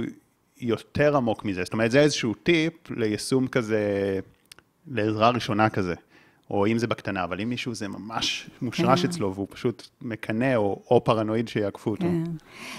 [0.59, 1.63] יותר עמוק מזה.
[1.63, 4.19] זאת אומרת, זה איזשהו טיפ ליישום כזה,
[4.87, 5.93] לעזרה ראשונה כזה.
[6.51, 9.09] או אם זה בקטנה, אבל אם מישהו זה ממש מושרש כן.
[9.09, 12.03] אצלו, והוא פשוט מקנא, או, או פרנואיד שיעקפו אותו.
[12.03, 12.23] כן.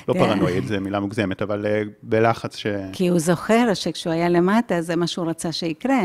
[0.09, 0.15] לא.
[0.15, 2.67] פרנואיד, זו מילה מוגזמת, אבל uh, בלחץ ש...
[2.93, 6.03] כי הוא זוכר שכשהוא היה למטה, זה מה שהוא רצה שיקרה.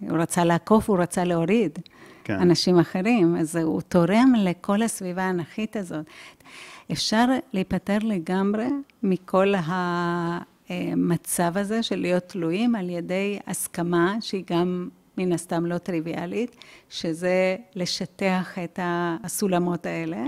[0.00, 1.78] הוא רצה לעקוף, הוא רצה להוריד
[2.24, 2.40] כן.
[2.40, 6.04] אנשים אחרים, אז הוא תורם לכל הסביבה האנכית הזאת.
[6.92, 8.66] אפשר להיפטר לגמרי
[9.02, 10.38] מכל ה...
[10.68, 16.56] המצב הזה של להיות תלויים על ידי הסכמה שהיא גם מן הסתם לא טריוויאלית,
[16.88, 20.24] שזה לשטח את הסולמות האלה.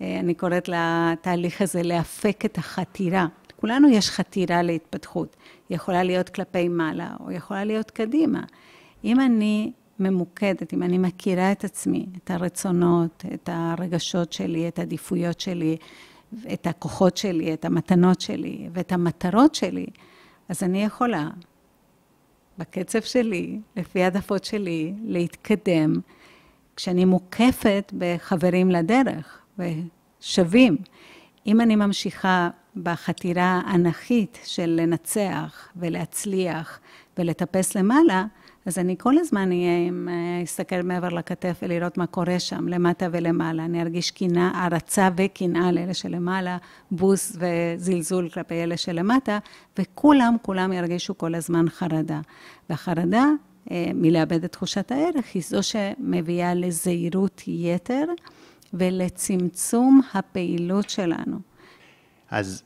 [0.00, 3.26] אני קוראת לתהליך הזה להפק את החתירה.
[3.60, 5.36] כולנו יש חתירה להתפתחות.
[5.68, 8.42] היא יכולה להיות כלפי מעלה, או יכולה להיות קדימה.
[9.04, 15.40] אם אני ממוקדת, אם אני מכירה את עצמי, את הרצונות, את הרגשות שלי, את העדיפויות
[15.40, 15.76] שלי,
[16.52, 19.86] את הכוחות שלי, את המתנות שלי ואת המטרות שלי,
[20.48, 21.28] אז אני יכולה,
[22.58, 25.92] בקצב שלי, לפי העדפות שלי, להתקדם,
[26.76, 30.76] כשאני מוקפת בחברים לדרך, ושווים.
[31.46, 36.80] אם אני ממשיכה בחתירה האנכית של לנצח ולהצליח
[37.18, 38.24] ולטפס למעלה,
[38.66, 43.06] אז אני כל הזמן אהיה עם, אה, אסתכל מעבר לכתף ולראות מה קורה שם, למטה
[43.12, 43.64] ולמעלה.
[43.64, 46.58] אני ארגיש קנאה, הערצה וקנאה לאלה שלמעלה,
[46.90, 49.38] בוס וזלזול כלפי אלה שלמטה,
[49.78, 52.20] וכולם, כולם ירגישו כל הזמן חרדה.
[52.70, 53.24] והחרדה
[53.70, 58.04] אה, מלאבד את תחושת הערך היא זו שמביאה לזהירות יתר
[58.74, 61.36] ולצמצום הפעילות שלנו.
[62.30, 62.62] אז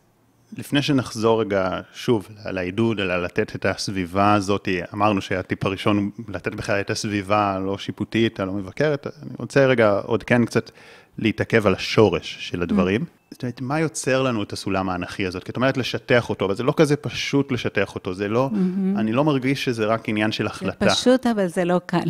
[0.59, 6.25] לפני שנחזור רגע שוב על העידוד, אלא לתת את הסביבה הזאת, אמרנו שהטיפ הראשון הוא
[6.29, 10.71] לתת בכלל את הסביבה הלא שיפוטית, הלא מבקרת, אני רוצה רגע עוד כן קצת
[11.19, 13.01] להתעכב על השורש של הדברים.
[13.01, 13.27] Mm.
[13.31, 15.45] זאת אומרת, מה יוצר לנו את הסולם האנכי הזאת?
[15.45, 19.01] כי את אומרת לשטח אותו, אבל זה לא כזה פשוט לשטח אותו, זה לא, mm-hmm.
[19.01, 20.89] אני לא מרגיש שזה רק עניין של החלטה.
[20.89, 22.09] זה פשוט, אבל זה לא קל.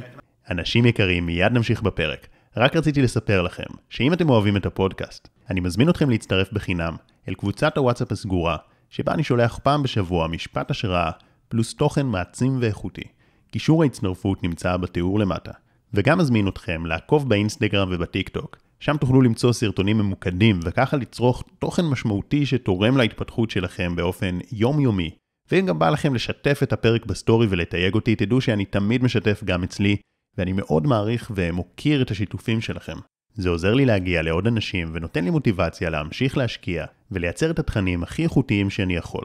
[0.50, 2.26] אנשים יקרים, מיד נמשיך בפרק.
[2.56, 6.96] רק רציתי לספר לכם, שאם אתם אוהבים את הפודקאסט, אני מזמין אתכם להצטרף בחינם
[7.28, 8.56] אל קבוצת הוואטסאפ הסגורה,
[8.90, 11.10] שבה אני שולח פעם בשבוע משפט השראה,
[11.48, 13.04] פלוס תוכן מעצים ואיכותי.
[13.50, 15.52] קישור ההצטרפות נמצא בתיאור למטה.
[15.94, 22.46] וגם מזמין אתכם לעקוב באינסטגרם ובטיקטוק, שם תוכלו למצוא סרטונים ממוקדים וככה לצרוך תוכן משמעותי
[22.46, 25.10] שתורם להתפתחות שלכם באופן יומיומי.
[25.50, 29.62] ואם גם בא לכם לשתף את הפרק בסטורי ולתייג אותי, תדעו שאני תמיד משתף גם
[29.62, 29.96] אצלי,
[30.38, 32.96] ואני מאוד מעריך ומוקיר את השיתופים שלכם.
[33.34, 38.22] זה עוזר לי להגיע לעוד אנשים ונותן לי מוטיבציה להמשיך להשקיע ולייצר את התכנים הכי
[38.22, 39.24] איכותיים שאני יכול.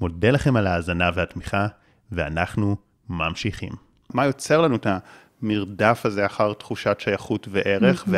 [0.00, 1.66] מודה לכם על ההאזנה והתמיכה,
[2.12, 2.76] ואנחנו
[3.08, 3.72] ממשיכים.
[4.14, 4.86] מה יוצר לנו את
[5.42, 8.10] המרדף הזה אחר תחושת שייכות וערך, mm-hmm.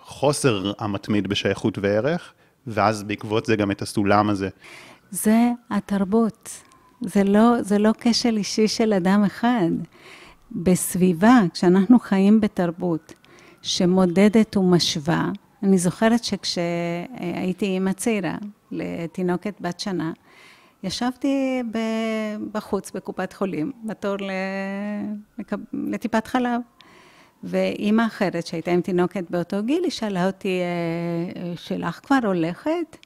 [0.00, 2.32] והחוסר המתמיד בשייכות וערך,
[2.66, 4.48] ואז בעקבות זה גם את הסולם הזה?
[5.10, 6.62] זה התרבות.
[7.00, 9.70] זה לא, זה לא כשל אישי של אדם אחד.
[10.52, 13.12] בסביבה, כשאנחנו חיים בתרבות
[13.62, 15.30] שמודדת ומשווה,
[15.62, 18.36] אני זוכרת שכשהייתי אימא צעירה
[18.70, 20.12] לתינוקת בת שנה,
[20.82, 21.62] ישבתי
[22.52, 24.16] בחוץ בקופת חולים, בתור
[25.72, 26.60] לטיפת חלב.
[27.44, 33.05] ואימא אחרת שהייתה עם תינוקת באותו גיל, היא שאלה אותי, אה, שלך כבר הולכת?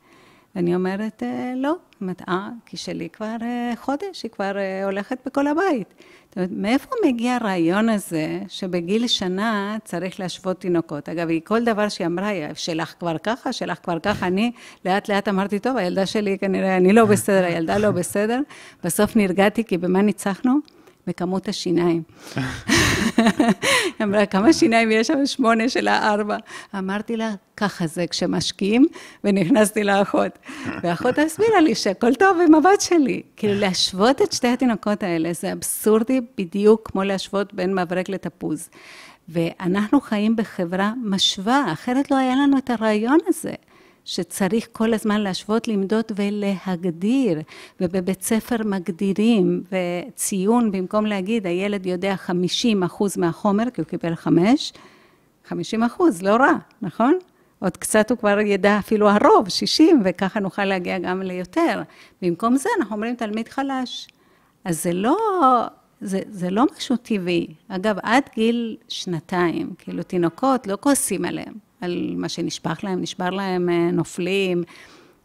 [0.54, 1.68] ואני אומרת, אה, לא.
[1.68, 4.52] היא אומרת, אה, כי שלי כבר אה, חודש, היא כבר
[4.84, 5.94] הולכת בכל הבית.
[6.28, 11.08] זאת אומרת, מאיפה מגיע הרעיון הזה שבגיל שנה צריך להשוות תינוקות?
[11.08, 14.52] אגב, היא כל דבר שהיא אמרה, שלך כבר ככה, שלך כבר ככה, אני
[14.84, 18.40] לאט לאט אמרתי, טוב, הילדה שלי כנראה, אני לא בסדר, הילדה לא בסדר.
[18.84, 20.79] בסוף נרגעתי, כי במה ניצחנו?
[21.06, 22.02] בכמות השיניים.
[22.36, 22.44] היא
[24.02, 25.26] אמרה, כמה שיניים יש שם?
[25.26, 26.36] שמונה של הארבע.
[26.78, 28.86] אמרתי לה, ככה זה כשמשקיעים,
[29.24, 30.38] ונכנסתי לאחות.
[30.82, 33.22] ואחות הסבירה לי שהכל טוב עם הבת שלי.
[33.36, 38.68] כאילו, להשוות את שתי התינוקות האלה, זה אבסורדי בדיוק כמו להשוות בין מברק לתפוז.
[39.28, 43.52] ואנחנו חיים בחברה משווה, אחרת לא היה לנו את הרעיון הזה.
[44.10, 47.40] שצריך כל הזמן להשוות, למדוד ולהגדיר,
[47.80, 54.72] ובבית ספר מגדירים, וציון, במקום להגיד, הילד יודע 50 אחוז מהחומר, כי הוא קיבל חמש,
[55.44, 57.18] 50 אחוז, לא רע, נכון?
[57.58, 61.82] עוד קצת הוא כבר ידע אפילו הרוב, 60, וככה נוכל להגיע גם ליותר.
[62.22, 64.08] במקום זה אנחנו אומרים תלמיד חלש.
[64.64, 65.16] אז זה לא,
[66.00, 67.46] זה, זה לא משהו טבעי.
[67.68, 71.69] אגב, עד גיל שנתיים, כאילו תינוקות לא כועסים עליהם.
[71.80, 74.62] על מה שנשפך להם, נשבר להם, אה, נופלים,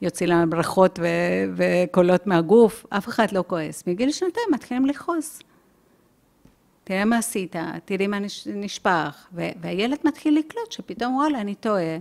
[0.02, 3.84] יוצאים להם ברכות ו- וקולות מהגוף, אף אחד לא כועס.
[3.88, 5.40] מגיל שנתיים מתחילים לכעוס.
[6.84, 9.28] תראה מה עשית, תראי מה נשפך.
[9.34, 11.98] והילד מתחיל לקלוט שפתאום, וואלה, אני טועה,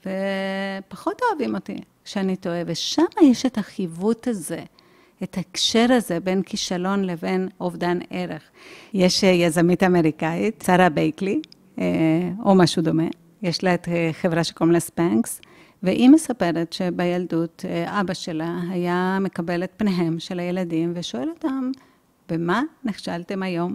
[0.00, 2.62] ופחות אוהבים אותי כשאני טועה.
[2.66, 4.62] ושם יש את החיווט הזה,
[5.22, 8.42] את ההקשר הזה בין כישלון לבין אובדן ערך.
[8.94, 11.40] יש אה, יזמית אמריקאית, שרה בייקלי,
[11.78, 11.84] אה,
[12.44, 13.08] או משהו דומה,
[13.44, 15.40] יש לה את אה, חברה שקוראים לה ספנקס,
[15.82, 21.70] והיא מספרת שבילדות אה, אבא שלה היה מקבל את פניהם של הילדים ושואל אותם,
[22.28, 23.74] במה נכשלתם היום?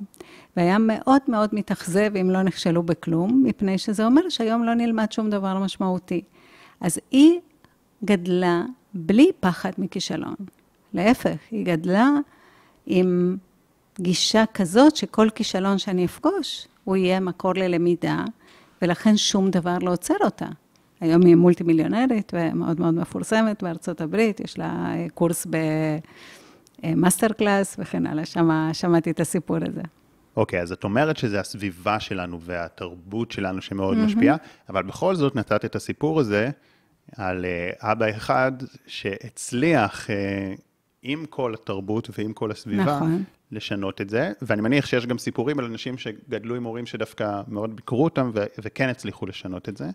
[0.58, 5.30] והיה מאוד מאוד מתאכזב אם לא נכשלו בכלום, מפני שזה אומר שהיום לא נלמד שום
[5.30, 6.22] דבר משמעותי.
[6.82, 7.40] אז היא
[8.06, 10.36] גדלה בלי פחד מכישלון.
[10.94, 12.10] להפך, היא גדלה
[12.86, 13.38] עם
[14.00, 18.24] גישה כזאת שכל כישלון שאני אפגוש, הוא יהיה מקור ללמידה,
[18.82, 20.46] ולכן שום דבר לא עוצר אותה.
[21.02, 25.48] היום היא מולטי מיליונרית ומאוד מאוד מפורסמת בארצות הברית, יש לה אה, קורס
[26.84, 29.82] במאסטר קלאס וכן הלאה, שם שמעתי את הסיפור הזה.
[30.38, 34.02] אוקיי, okay, אז את אומרת שזה הסביבה שלנו והתרבות שלנו שמאוד mm-hmm.
[34.02, 34.36] משפיעה,
[34.70, 36.50] אבל בכל זאת נתת את הסיפור הזה
[37.18, 38.52] על uh, אבא אחד
[38.88, 40.08] שהצליח
[41.04, 43.24] עם כל התרבות ועם כל הסביבה, נכון.
[43.52, 47.76] לשנות את זה, ואני מניח שיש גם סיפורים על אנשים שגדלו עם הורים שדווקא מאוד
[47.76, 49.90] ביקרו אותם ו- וכן הצליחו לשנות את זה.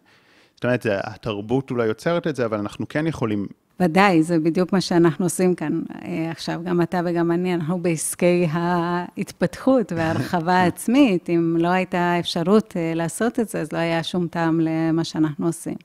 [0.54, 3.46] זאת אומרת, התרבות אולי יוצרת את זה, אבל אנחנו כן יכולים...
[3.80, 8.46] ודאי, זה בדיוק מה שאנחנו עושים כאן אה, עכשיו, גם אתה וגם אני, אנחנו בעסקי
[8.50, 11.30] ההתפתחות וההרחבה העצמית.
[11.30, 15.46] אם לא הייתה אפשרות אה, לעשות את זה, אז לא היה שום טעם למה שאנחנו
[15.46, 15.76] עושים.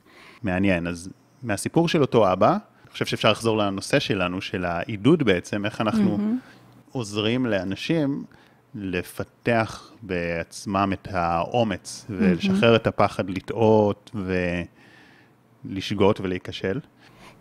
[0.42, 1.08] מעניין, אז
[1.42, 2.56] מהסיפור של אותו אבא,
[2.90, 6.92] אני חושב שאפשר לחזור לנושא שלנו, של העידוד בעצם, איך אנחנו mm-hmm.
[6.92, 8.24] עוזרים לאנשים
[8.74, 14.10] לפתח בעצמם את האומץ ולשחרר את הפחד לטעות
[15.64, 16.80] ולשגות ולהיכשל.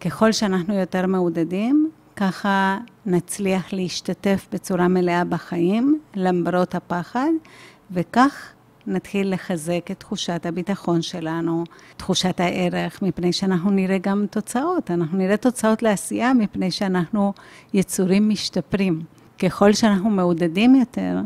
[0.01, 7.29] ככל שאנחנו יותר מעודדים, ככה נצליח להשתתף בצורה מלאה בחיים, למרות הפחד,
[7.91, 8.53] וכך
[8.89, 11.63] נתחיל לחזק את תחושת הביטחון שלנו,
[11.97, 14.91] תחושת הערך, מפני שאנחנו נראה גם תוצאות.
[14.91, 17.34] אנחנו נראה תוצאות לעשייה מפני שאנחנו
[17.73, 19.02] יצורים משתפרים.
[19.39, 21.17] ככל שאנחנו מעודדים יותר,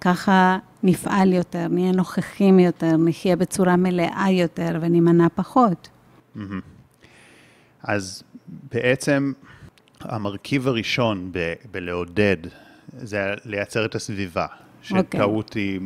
[0.00, 5.88] ככה נפעל יותר, נהיה נוכחים יותר, נחיה בצורה מלאה יותר ונימנע פחות.
[7.82, 8.22] אז
[8.72, 9.32] בעצם
[10.00, 12.36] המרכיב הראשון ב- בלעודד
[12.88, 14.46] זה לייצר את הסביבה,
[14.90, 15.20] אוקיי.
[15.20, 15.58] שטעות okay.
[15.58, 15.80] היא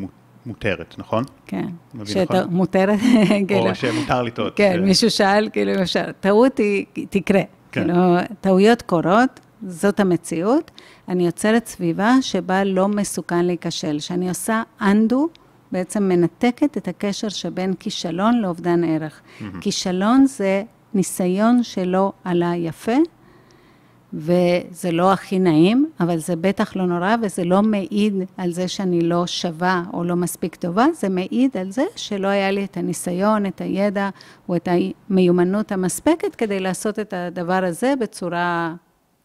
[0.46, 1.24] מותרת, נכון?
[1.46, 1.66] כן,
[2.04, 2.30] שט...
[2.30, 2.54] נכון?
[2.54, 2.98] מותרת,
[3.48, 3.66] כאילו.
[3.70, 4.56] או שמותר לטעות.
[4.56, 4.80] כן, ש...
[4.80, 7.40] מישהו שאל, כאילו, אם אפשר, טעות היא תקרה.
[7.72, 7.84] כן.
[7.84, 7.94] כאילו,
[8.40, 10.70] טעויות קורות, זאת המציאות.
[11.08, 13.98] אני יוצרת סביבה שבה לא מסוכן להיכשל.
[13.98, 15.16] שאני עושה undo,
[15.72, 19.20] בעצם מנתקת את הקשר שבין כישלון לאובדן ערך.
[19.20, 19.44] Mm-hmm.
[19.60, 20.62] כישלון זה
[20.94, 22.96] ניסיון שלא עלה יפה,
[24.12, 29.00] וזה לא הכי נעים, אבל זה בטח לא נורא, וזה לא מעיד על זה שאני
[29.00, 33.46] לא שווה או לא מספיק טובה, זה מעיד על זה שלא היה לי את הניסיון,
[33.46, 34.10] את הידע
[34.48, 34.68] או את
[35.10, 38.74] המיומנות המספקת כדי לעשות את הדבר הזה בצורה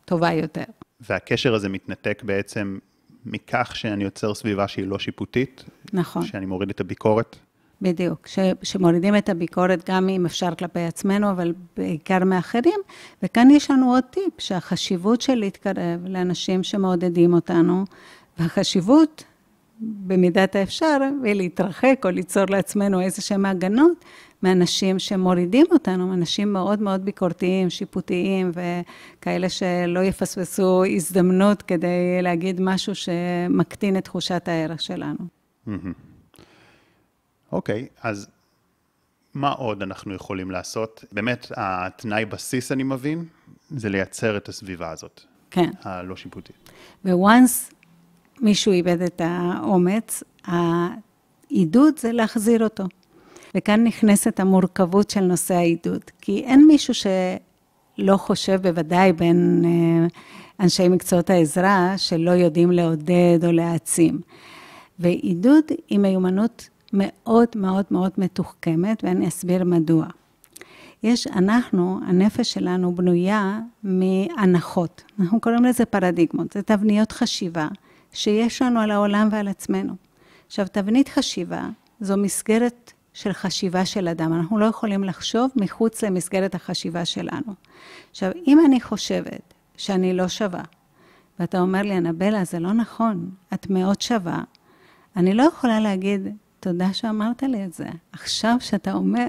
[0.06, 0.63] טובה יותר.
[1.10, 2.78] והקשר הזה מתנתק בעצם
[3.26, 5.63] מכך שאני יוצר סביבה שהיא לא שיפוטית?
[5.93, 6.26] נכון.
[6.26, 7.36] שאני מוריד את הביקורת?
[7.81, 12.79] בדיוק, ש, שמורידים את הביקורת גם אם אפשר כלפי עצמנו, אבל בעיקר מאחרים.
[13.23, 17.83] וכאן יש לנו עוד טיפ, שהחשיבות של להתקרב לאנשים שמעודדים אותנו,
[18.39, 19.23] והחשיבות,
[19.79, 24.05] במידת האפשר, ולהתרחק או ליצור לעצמנו איזה שהם הגנות
[24.43, 32.95] מאנשים שמורידים אותנו, אנשים מאוד מאוד ביקורתיים, שיפוטיים, וכאלה שלא יפספסו הזדמנות כדי להגיד משהו
[32.95, 35.19] שמקטין את תחושת הערך שלנו.
[37.55, 38.27] אוקיי, okay, אז
[39.33, 41.03] מה עוד אנחנו יכולים לעשות?
[41.11, 43.25] באמת, התנאי בסיס, אני מבין,
[43.69, 45.21] זה לייצר את הסביבה הזאת.
[45.51, 45.69] כן.
[45.83, 46.55] הלא שיפוטית.
[47.05, 47.71] וואנס
[48.41, 52.83] מישהו איבד את האומץ, העידוד זה להחזיר אותו.
[53.55, 60.07] וכאן נכנסת המורכבות של נושא העידוד, כי אין מישהו שלא חושב, בוודאי בין אה,
[60.59, 64.19] אנשי מקצועות העזרה, שלא יודעים לעודד או להעצים.
[64.99, 70.05] ועידוד היא מיומנות מאוד מאוד מאוד מתוחכמת, ואני אסביר מדוע.
[71.03, 75.03] יש, אנחנו, הנפש שלנו בנויה מהנחות.
[75.19, 77.67] אנחנו קוראים לזה פרדיגמות, זה תבניות חשיבה
[78.13, 79.93] שיש לנו על העולם ועל עצמנו.
[80.47, 81.69] עכשיו, תבנית חשיבה
[82.01, 84.34] זו מסגרת של חשיבה של אדם.
[84.34, 87.53] אנחנו לא יכולים לחשוב מחוץ למסגרת החשיבה שלנו.
[88.12, 90.63] עכשיו, אם אני חושבת שאני לא שווה,
[91.39, 94.43] ואתה אומר לי, אנבלה, זה לא נכון, את מאוד שווה,
[95.15, 96.27] אני לא יכולה להגיד,
[96.65, 97.86] תודה שאמרת לי את זה.
[98.12, 99.28] עכשיו שאתה אומר,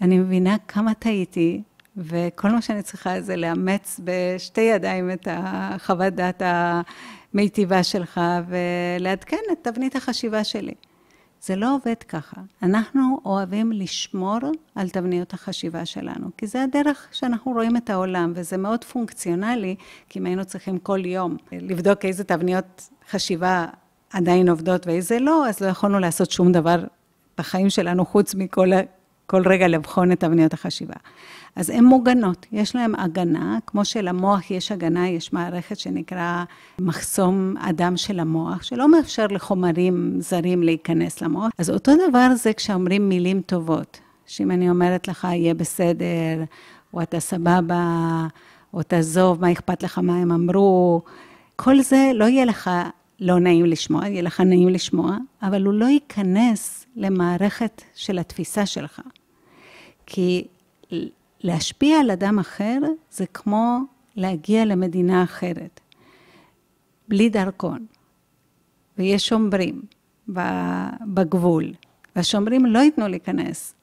[0.00, 1.62] אני מבינה כמה טעיתי,
[1.96, 9.68] וכל מה שאני צריכה זה לאמץ בשתי ידיים את החוות דעת המיטיבה שלך, ולעדכן את
[9.68, 10.74] תבנית החשיבה שלי.
[11.42, 12.40] זה לא עובד ככה.
[12.62, 14.38] אנחנו אוהבים לשמור
[14.74, 19.76] על תבניות החשיבה שלנו, כי זה הדרך שאנחנו רואים את העולם, וזה מאוד פונקציונלי,
[20.08, 23.66] כי אם היינו צריכים כל יום לבדוק איזה תבניות חשיבה
[24.12, 26.84] עדיין עובדות ואיזה לא, אז לא יכולנו לעשות שום דבר
[27.38, 28.70] בחיים שלנו, חוץ מכל
[29.26, 30.94] כל רגע לבחון את תבניות החשיבה.
[31.56, 36.44] אז הן מוגנות, יש להן הגנה, כמו שלמוח יש הגנה, יש מערכת שנקרא
[36.78, 41.50] מחסום אדם של המוח, שלא מאפשר לחומרים זרים להיכנס למוח.
[41.58, 46.44] אז אותו דבר זה כשאומרים מילים טובות, שאם אני אומרת לך, יהיה בסדר,
[46.94, 47.86] או אתה סבבה,
[48.74, 51.02] או תעזוב, מה אכפת לך מה הם אמרו,
[51.56, 52.70] כל זה לא יהיה לך
[53.22, 59.00] לא נעים לשמוע, יהיה לך נעים לשמוע, אבל הוא לא ייכנס למערכת של התפיסה שלך.
[60.06, 60.46] כי
[61.40, 62.78] להשפיע על אדם אחר
[63.10, 63.78] זה כמו
[64.16, 65.80] להגיע למדינה אחרת,
[67.08, 67.86] בלי דרכון.
[68.98, 69.82] ויש שומרים
[71.06, 71.72] בגבול,
[72.16, 73.74] והשומרים לא ייתנו להיכנס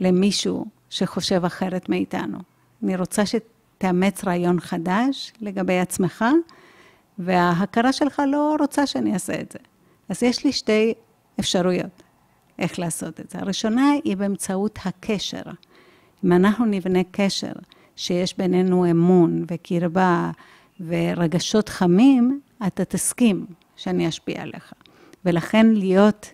[0.00, 2.38] למישהו שחושב אחרת מאיתנו.
[2.82, 6.24] אני רוצה שתאמץ רעיון חדש לגבי עצמך,
[7.18, 9.58] וההכרה שלך לא רוצה שאני אעשה את זה.
[10.08, 10.94] אז יש לי שתי
[11.40, 12.02] אפשרויות
[12.58, 13.38] איך לעשות את זה.
[13.38, 15.42] הראשונה היא באמצעות הקשר.
[16.24, 17.52] אם אנחנו נבנה קשר
[17.96, 20.30] שיש בינינו אמון וקרבה
[20.86, 24.72] ורגשות חמים, אתה תסכים שאני אשפיע עליך.
[25.24, 26.32] ולכן להיות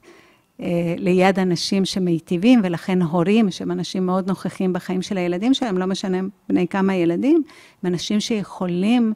[0.60, 5.86] אה, ליד אנשים שמיטיבים, ולכן הורים שהם אנשים מאוד נוכחים בחיים של הילדים שלהם, לא
[5.86, 6.18] משנה
[6.48, 7.42] בני כמה ילדים,
[7.82, 9.12] הם אנשים שיכולים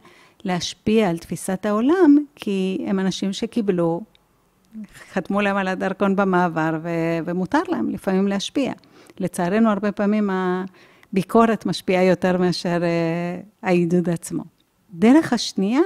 [0.49, 4.01] להשפיע על תפיסת העולם, כי הם אנשים שקיבלו,
[5.13, 8.73] חתמו להם על הדרכון במעבר, ו- ומותר להם לפעמים להשפיע.
[9.19, 14.43] לצערנו, הרבה פעמים הביקורת משפיעה יותר מאשר uh, העידוד עצמו.
[14.95, 15.83] דרך השנייה,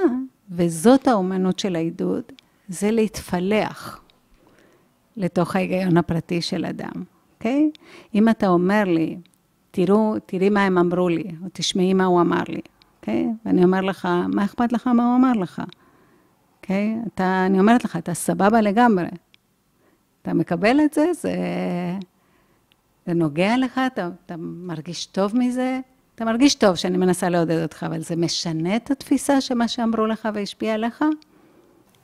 [0.51, 2.23] וזאת האומנות של העידוד,
[2.69, 4.03] זה להתפלח.
[5.17, 7.03] לתוך ההיגיון הפרטי של אדם,
[7.35, 7.69] אוקיי?
[7.73, 7.79] Okay?
[8.15, 9.17] אם אתה אומר לי,
[9.71, 12.61] תראו, תראי מה הם אמרו לי, או תשמעי מה הוא אמר לי,
[13.03, 13.25] אוקיי?
[13.25, 13.45] Okay?
[13.45, 15.61] ואני אומר לך, מה אכפת לך מה הוא אמר לך?
[16.57, 16.95] אוקיי?
[17.03, 17.07] Okay?
[17.13, 19.07] אתה, אני אומרת לך, אתה סבבה לגמרי.
[20.21, 21.35] אתה מקבל את זה, זה,
[23.05, 25.79] זה נוגע לך, אתה, אתה מרגיש טוב מזה,
[26.15, 30.27] אתה מרגיש טוב שאני מנסה לעודד אותך, אבל זה משנה את התפיסה שמה שאמרו לך
[30.33, 31.05] והשפיע עליך?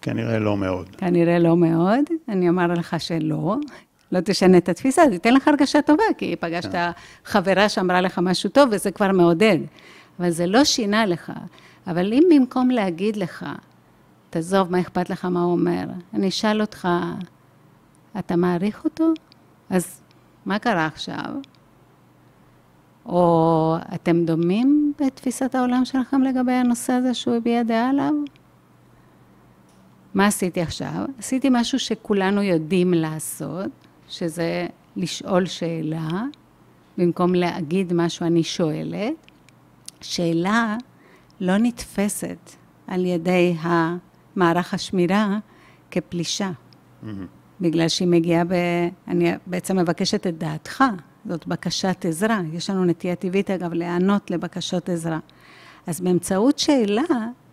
[0.02, 0.96] כנראה לא מאוד.
[0.96, 2.04] כנראה לא מאוד.
[2.30, 3.58] אני אומר לך שלא.
[4.12, 6.90] לא תשנה את התפיסה, זה ייתן לך הרגשה טובה, כי פגשת כן.
[7.26, 9.58] חברה שאמרה לך משהו טוב, וזה כבר מעודד.
[10.20, 11.32] אבל זה לא שינה לך.
[11.88, 13.46] אבל אם במקום להגיד לך,
[14.30, 16.88] תעזוב, מה אכפת לך מה הוא אומר, אני אשאל אותך,
[18.20, 19.14] אתה מעריך אותו?
[19.70, 20.02] אז
[20.46, 21.36] מה קרה עכשיו?
[23.06, 28.14] או אתם דומים בתפיסת העולם שלכם לגבי הנושא הזה שהוא הביע דעה עליו?
[30.14, 31.06] מה עשיתי עכשיו?
[31.20, 33.72] עשיתי משהו שכולנו יודעים לעשות,
[34.08, 36.24] שזה לשאול שאלה,
[36.98, 39.29] במקום להגיד משהו אני שואלת.
[40.02, 40.78] שאלה
[41.40, 42.52] לא נתפסת
[42.88, 45.40] על ידי המערך השמירה
[45.92, 46.52] כפלישה.
[46.52, 47.08] Mm-hmm.
[47.62, 48.54] בגלל שהיא מגיעה ב...
[49.08, 50.84] אני בעצם מבקשת את דעתך,
[51.26, 52.42] זאת בקשת עזרה.
[52.54, 55.20] יש לנו נטייה טבעית, אגב, להיענות לבקשות עזרה.
[55.88, 57.02] אז באמצעות שאלה,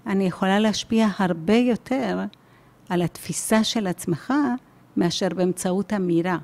[0.07, 2.21] אני יכולה להשפיע הרבה יותר
[2.89, 4.33] על התפיסה של עצמך,
[4.97, 6.39] מאשר באמצעות אמירה.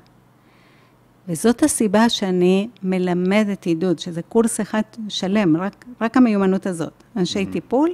[1.27, 7.03] וזאת הסיבה שאני מלמדת עידוד, שזה קורס אחד שלם, רק, רק המיומנות הזאת.
[7.17, 7.53] אנשי mm-hmm.
[7.53, 7.89] טיפול,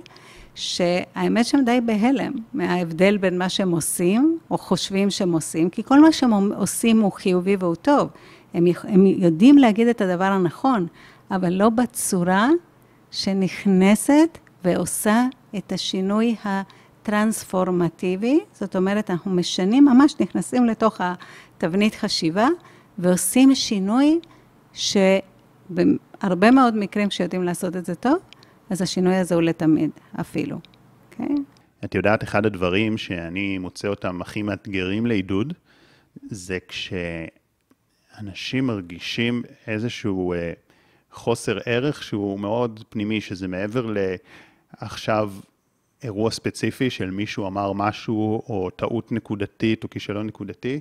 [0.55, 5.99] שהאמת שהם די בהלם מההבדל בין מה שהם עושים, או חושבים שהם עושים, כי כל
[6.01, 8.09] מה שהם עושים הוא חיובי והוא טוב.
[8.53, 10.87] הם, הם יודעים להגיד את הדבר הנכון,
[11.31, 12.49] אבל לא בצורה
[13.11, 15.25] שנכנסת ועושה
[15.57, 18.39] את השינוי הטרנספורמטיבי.
[18.53, 22.47] זאת אומרת, אנחנו משנים, ממש נכנסים לתוך התבנית חשיבה,
[22.99, 24.19] ועושים שינוי
[24.73, 28.17] שבהרבה מאוד מקרים שיודעים לעשות את זה טוב,
[28.69, 29.89] אז השינוי הזה הוא לתמיד,
[30.19, 30.59] אפילו,
[31.11, 31.25] אוקיי?
[31.25, 31.85] Okay?
[31.85, 35.53] את יודעת, אחד הדברים שאני מוצא אותם הכי מאתגרים לעידוד,
[36.29, 40.53] זה כשאנשים מרגישים איזשהו אה,
[41.11, 43.93] חוסר ערך שהוא מאוד פנימי, שזה מעבר
[44.81, 45.31] לעכשיו
[46.03, 50.79] אירוע ספציפי של מישהו אמר משהו, או טעות נקודתית, או כישלון נקודתי,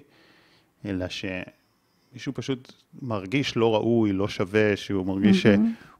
[0.84, 1.24] אלא ש...
[2.12, 5.58] מישהו פשוט מרגיש לא ראוי, לא שווה, שהוא מרגיש mm-hmm.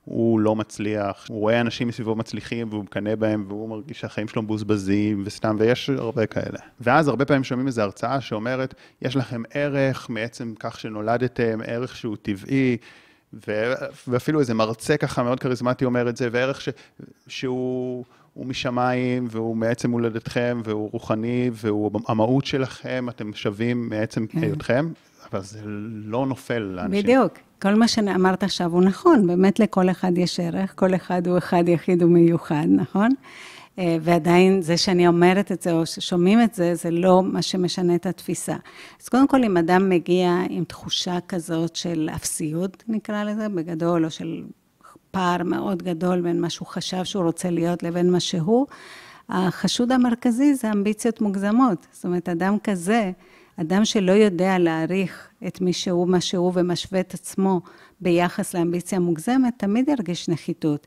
[0.09, 4.43] שהוא לא מצליח, הוא רואה אנשים מסביבו מצליחים והוא מקנא בהם והוא מרגיש שהחיים שלו
[4.43, 6.59] מבוזבזים וסתם, ויש הרבה כאלה.
[6.81, 12.17] ואז הרבה פעמים שומעים איזו הרצאה שאומרת, יש לכם ערך מעצם כך שנולדתם, ערך שהוא
[12.23, 12.77] טבעי.
[13.33, 13.73] ו...
[14.09, 16.69] ואפילו איזה מרצה ככה מאוד כריזמטי אומר את זה, וערך ש...
[17.27, 18.05] שהוא
[18.37, 24.43] משמיים, והוא מעצם הולדתכם, והוא רוחני, והוא המהות שלכם, אתם שווים מעצם כן.
[24.43, 24.89] היותכם,
[25.33, 25.61] אבל זה
[26.05, 27.03] לא נופל לאנשים.
[27.03, 27.33] בדיוק.
[27.62, 31.68] כל מה שאמרת עכשיו הוא נכון, באמת לכל אחד יש ערך, כל אחד הוא אחד
[31.68, 33.11] יחיד ומיוחד, נכון?
[33.79, 37.95] אה, ועדיין זה שאני אומרת את זה, או ששומעים את זה, זה לא מה שמשנה
[37.95, 38.57] את התפיסה.
[39.03, 44.11] אז קודם כל, אם אדם מגיע עם תחושה כזאת של אפסיות, נקרא לזה, בגדול, או
[44.11, 44.43] של
[45.11, 48.66] פער מאוד גדול בין מה שהוא חשב שהוא רוצה להיות לבין מה שהוא,
[49.29, 51.87] החשוד המרכזי זה אמביציות מוגזמות.
[51.93, 53.11] זאת אומרת, אדם כזה,
[53.61, 57.61] אדם שלא יודע להעריך את מי שהוא, מה שהוא, ומשווה את עצמו
[58.01, 60.87] ביחס לאמביציה מוגזמת, תמיד ירגיש נחיתות.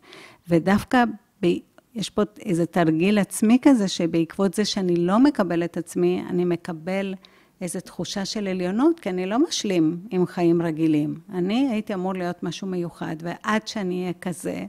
[0.50, 1.04] ודווקא
[1.44, 1.48] ב...
[1.96, 7.14] יש פה איזה תרגיל עצמי כזה, שבעקבות זה שאני לא מקבל את עצמי, אני מקבל
[7.62, 11.20] איזו תחושה של עליונות, כי אני לא משלים עם חיים רגילים.
[11.34, 14.66] אני הייתי אמור להיות משהו מיוחד, ועד שאני אהיה כזה,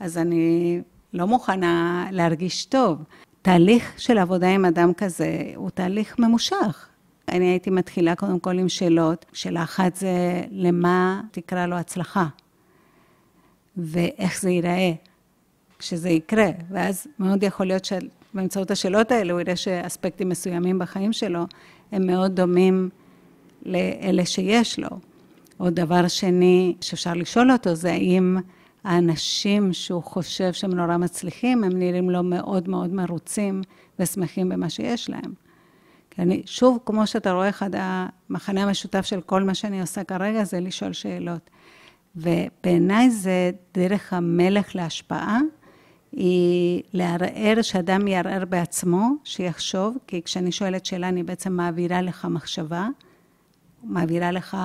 [0.00, 0.80] אז אני
[1.12, 2.98] לא מוכנה להרגיש טוב.
[3.42, 6.88] תהליך של עבודה עם אדם כזה הוא תהליך ממושך.
[7.28, 9.26] אני הייתי מתחילה קודם כל עם שאלות.
[9.32, 12.26] שאלה אחת זה, למה תקרא לו הצלחה?
[13.76, 14.92] ואיך זה ייראה
[15.78, 16.50] כשזה יקרה?
[16.70, 21.44] ואז מאוד יכול להיות שבאמצעות השאלות האלה הוא יראה שאספקטים מסוימים בחיים שלו
[21.92, 22.88] הם מאוד דומים
[23.62, 24.88] לאלה שיש לו.
[25.60, 28.38] או דבר שני שאפשר לשאול אותו זה האם
[28.84, 33.62] האנשים שהוא חושב שהם נורא מצליחים, הם נראים לו מאוד מאוד מרוצים
[33.98, 35.41] ושמחים במה שיש להם.
[36.14, 40.44] כי אני, שוב, כמו שאתה רואה, אחד המחנה המשותף של כל מה שאני עושה כרגע
[40.44, 41.50] זה לשאול שאלות.
[42.16, 45.38] ובעיניי זה דרך המלך להשפעה,
[46.12, 52.88] היא לערער, שאדם יערער בעצמו, שיחשוב, כי כשאני שואלת שאלה, אני בעצם מעבירה לך מחשבה,
[53.84, 54.56] מעבירה לך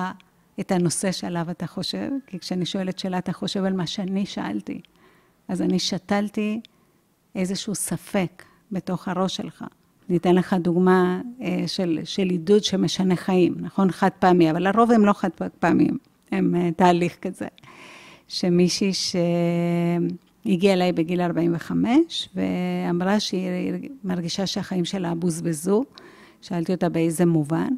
[0.60, 4.80] את הנושא שעליו אתה חושב, כי כשאני שואלת שאלה, אתה חושב על מה שאני שאלתי.
[5.48, 6.60] אז אני שתלתי
[7.34, 9.64] איזשהו ספק בתוך הראש שלך.
[10.08, 13.90] ניתן לך דוגמה אה, של, של עידוד שמשנה חיים, נכון?
[13.90, 15.28] חד פעמי, אבל לרוב הם לא חד
[15.58, 15.98] פעמיים,
[16.32, 17.46] הם אה, תהליך כזה.
[18.28, 18.90] שמישהי
[20.44, 23.72] שהגיעה אליי בגיל 45, ואמרה שהיא
[24.04, 25.84] מרגישה שהחיים שלה בוזבזו.
[26.42, 27.68] שאלתי אותה באיזה מובן,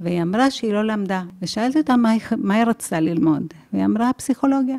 [0.00, 1.22] והיא אמרה שהיא לא למדה.
[1.42, 3.42] ושאלתי אותה מה היא, מה היא רצתה ללמוד,
[3.72, 4.76] והיא אמרה פסיכולוגיה.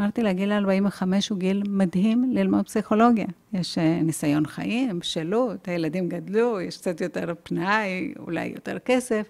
[0.00, 3.26] אמרתי לה, גיל 45 הוא גיל מדהים ללמוד פסיכולוגיה.
[3.52, 9.28] יש אה, ניסיון חיים, בשלות, הילדים גדלו, יש קצת יותר פנאי, אולי יותר כסף.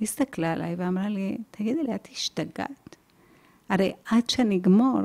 [0.00, 2.96] היא הסתכלה עליי ואמרה לי, תגידי לי, את השתגעת?
[3.68, 5.00] הרי עד שנגמור,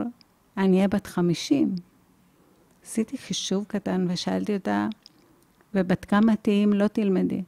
[0.58, 1.76] אני אהיה בת 50.
[2.86, 4.88] עשיתי חישוב קטן ושאלתי אותה,
[5.74, 7.42] ובת כמה תהיי אם לא תלמדי?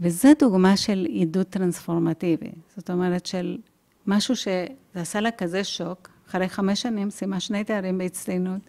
[0.00, 2.50] וזו דוגמה של עידוד טרנספורמטיבי.
[2.76, 3.58] זאת אומרת, של
[4.06, 8.60] משהו שזה עשה לה כזה שוק, אחרי חמש שנים סיימה שני תארים בהצטיינות.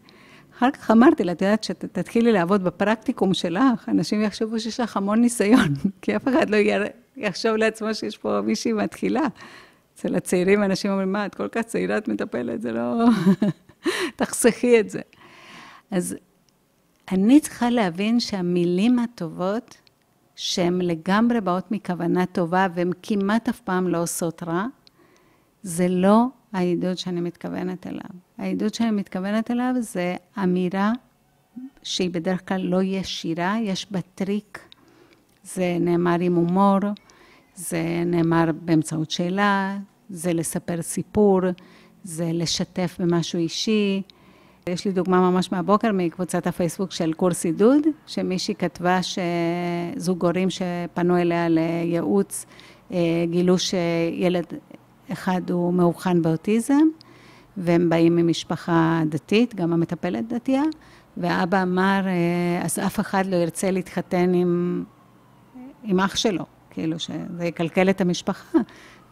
[0.57, 5.21] אחר כך אמרתי לה, את יודעת, שתתחילי לעבוד בפרקטיקום שלך, אנשים יחשבו שיש לך המון
[5.21, 6.57] ניסיון, כי אף אחד לא
[7.17, 9.21] יחשוב לעצמו שיש פה מישהי מתחילה.
[9.93, 13.05] אצל הצעירים אנשים אומרים, מה, את כל כך צעירה, את מטפלת, זה לא...
[14.15, 15.01] תחסכי את זה.
[15.91, 16.15] אז
[17.11, 19.77] אני צריכה להבין שהמילים הטובות,
[20.35, 24.65] שהן לגמרי באות מכוונה טובה והן כמעט אף פעם לא עושות רע,
[25.63, 28.09] זה לא העידוד שאני מתכוונת אליו.
[28.37, 30.91] העידוד שאני מתכוונת אליו זה אמירה
[31.83, 34.59] שהיא בדרך כלל לא ישירה, יש בה טריק.
[35.43, 36.79] זה נאמר עם הומור,
[37.55, 39.77] זה נאמר באמצעות שאלה,
[40.09, 41.41] זה לספר סיפור,
[42.03, 44.01] זה לשתף במשהו אישי.
[44.69, 51.17] יש לי דוגמה ממש מהבוקר מקבוצת הפייסבוק של קורס עידוד, שמישהי כתבה שזוג הורים שפנו
[51.17, 52.45] אליה לייעוץ,
[52.91, 54.45] אה, גילו שילד
[55.11, 56.87] אחד הוא מאובחן באוטיזם,
[57.57, 60.63] והם באים ממשפחה דתית, גם המטפלת דתייה,
[61.17, 64.83] ואבא אמר, אה, אז אף אחד לא ירצה להתחתן עם,
[65.83, 68.57] עם אח שלו, כאילו שזה יקלקל את המשפחה.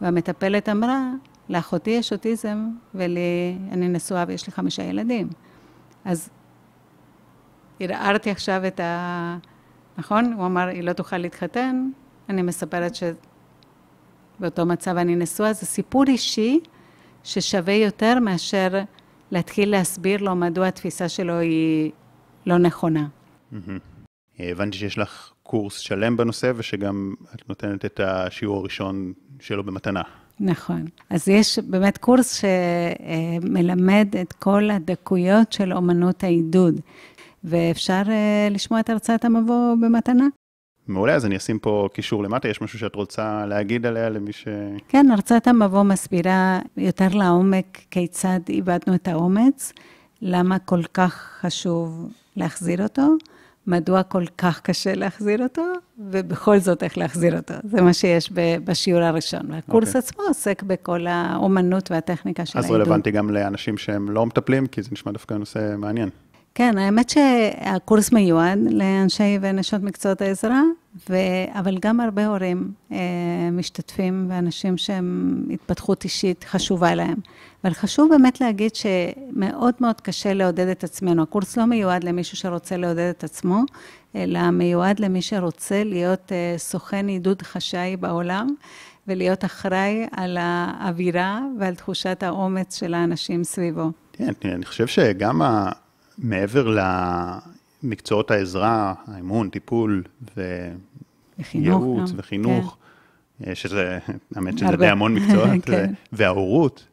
[0.00, 1.10] והמטפלת אמרה,
[1.48, 5.28] לאחותי יש אוטיזם, ולי, אני נשואה ויש לי חמישה ילדים.
[6.04, 6.28] אז
[7.80, 9.38] ערערתי עכשיו את ה...
[9.98, 10.32] נכון?
[10.32, 11.90] הוא אמר, היא לא תוכל להתחתן,
[12.28, 12.94] אני מספרת
[14.38, 16.60] שבאותו מצב אני נשואה, זה סיפור אישי
[17.24, 18.68] ששווה יותר מאשר
[19.30, 21.90] להתחיל להסביר לו מדוע התפיסה שלו היא
[22.46, 23.06] לא נכונה.
[24.38, 30.02] הבנתי שיש לך קורס שלם בנושא ושגם את נותנת את השיעור הראשון שלו במתנה.
[30.40, 30.84] נכון.
[31.10, 36.80] אז יש באמת קורס שמלמד את כל הדקויות של אומנות העידוד,
[37.44, 40.26] ואפשר אה, לשמוע את הרצאת המבוא במתנה.
[40.88, 44.48] מעולה, אז אני אשים פה קישור למטה, יש משהו שאת רוצה להגיד עליה למי ש...
[44.88, 49.72] כן, הרצאת המבוא מסבירה יותר לעומק כיצד איבדנו את האומץ,
[50.22, 53.16] למה כל כך חשוב להחזיר אותו.
[53.66, 55.62] מדוע כל כך קשה להחזיר אותו,
[55.98, 57.54] ובכל זאת איך להחזיר אותו.
[57.64, 58.30] זה מה שיש
[58.64, 59.50] בשיעור הראשון.
[59.50, 59.88] והקורס okay.
[59.88, 59.98] אוקיי.
[59.98, 62.80] עצמו עוסק בכל האומנות והטכניקה של העידוד.
[62.80, 66.08] אז רלוונטי גם לאנשים שהם לא מטפלים, כי זה נשמע דווקא נושא מעניין.
[66.58, 70.62] כן, האמת שהקורס מיועד לאנשי ונשות מקצועות העזרה,
[71.10, 71.16] ו...
[71.52, 72.98] אבל גם הרבה הורים אה,
[73.52, 77.14] משתתפים ואנשים שהם התפתחות אישית חשובה להם.
[77.64, 81.22] אבל חשוב באמת להגיד שמאוד מאוד קשה לעודד את עצמנו.
[81.22, 83.62] הקורס לא מיועד למישהו שרוצה לעודד את עצמו,
[84.14, 88.54] אלא מיועד למי שרוצה להיות אה, סוכן עידוד חשאי בעולם.
[89.08, 93.90] ולהיות אחראי על האווירה ועל תחושת האומץ של האנשים סביבו.
[94.12, 95.42] כן, אני חושב שגם
[96.18, 96.76] מעבר
[97.82, 100.02] למקצועות העזרה, האמון, טיפול
[100.36, 102.76] וייעוץ וחינוך,
[103.44, 103.54] כן.
[103.54, 103.98] שזה,
[104.34, 105.92] האמת שזה די המון מקצועות, כן.
[106.12, 106.86] וההורות,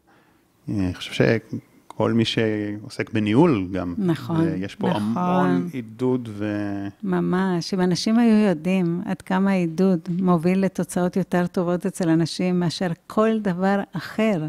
[0.69, 5.01] אני חושב שכל מי שעוסק בניהול גם, נכון, יש פה נכון.
[5.15, 6.57] המון עידוד ו...
[7.03, 12.91] ממש, אם אנשים היו יודעים עד כמה עידוד מוביל לתוצאות יותר טובות אצל אנשים מאשר
[13.07, 14.47] כל דבר אחר,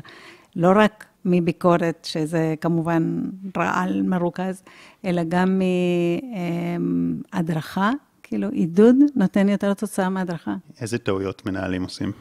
[0.57, 3.21] לא רק מביקורת, שזה כמובן
[3.57, 4.63] רעל מרוכז,
[5.05, 5.61] אלא גם
[6.79, 7.91] מהדרכה,
[8.23, 10.55] כאילו עידוד נותן יותר תוצאה מהדרכה.
[10.81, 12.13] איזה טעויות מנהלים עושים?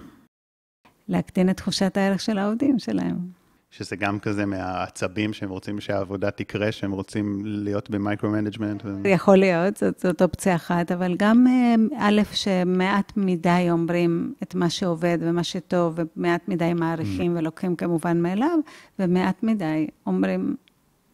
[1.08, 3.43] להקטין את תחושת הערך של העובדים שלהם.
[3.78, 8.84] שזה גם כזה מהעצבים שהם רוצים שהעבודה תקרה, שהם רוצים להיות במיקרו-מנג'מנט.
[9.06, 14.70] יכול להיות, זאת, זאת אופציה אחת, אבל גם אה, א', שמעט מדי אומרים את מה
[14.70, 17.40] שעובד ומה שטוב, ומעט מדי מעריכים mm.
[17.40, 18.60] ולוקחים כמובן מאליו,
[19.00, 20.56] ומעט מדי אומרים,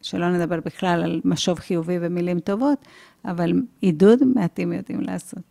[0.01, 2.88] שלא נדבר בכלל על משוב חיובי ומילים טובות,
[3.26, 5.43] אבל עידוד מעטים יודעים לעשות.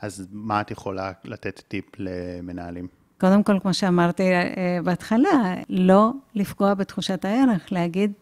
[0.00, 3.01] אז מה את יכולה לתת טיפ למנהלים?
[3.22, 8.12] קודם כל, כמו שאמרתי אה, בהתחלה, לא לפגוע בתחושת הערך, להגיד,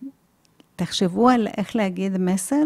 [0.76, 2.62] תחשבו על איך להגיד מסר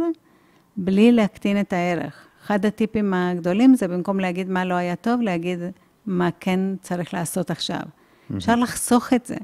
[0.77, 2.27] בלי להקטין את הערך.
[2.45, 5.59] אחד הטיפים הגדולים זה במקום להגיד מה לא היה טוב, להגיד
[6.07, 7.81] מה כן צריך לעשות עכשיו.
[7.81, 8.37] Mm-hmm.
[8.37, 9.37] אפשר לחסוך את זה.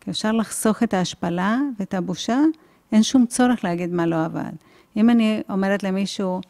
[0.00, 2.38] כי אפשר לחסוך את ההשפלה ואת הבושה,
[2.92, 4.52] אין שום צורך להגיד מה לא עבד.
[4.96, 6.40] אם אני אומרת למישהו,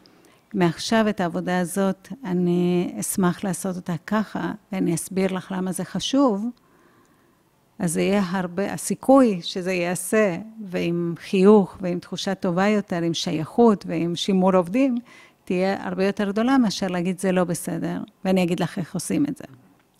[0.53, 6.45] מעכשיו את העבודה הזאת, אני אשמח לעשות אותה ככה, ואני אסביר לך למה זה חשוב,
[7.79, 13.85] אז זה יהיה הרבה, הסיכוי שזה ייעשה, ועם חיוך, ועם תחושה טובה יותר, עם שייכות
[13.87, 14.97] ועם שימור עובדים,
[15.45, 19.37] תהיה הרבה יותר גדולה מאשר להגיד זה לא בסדר, ואני אגיד לך איך עושים את
[19.37, 19.43] זה.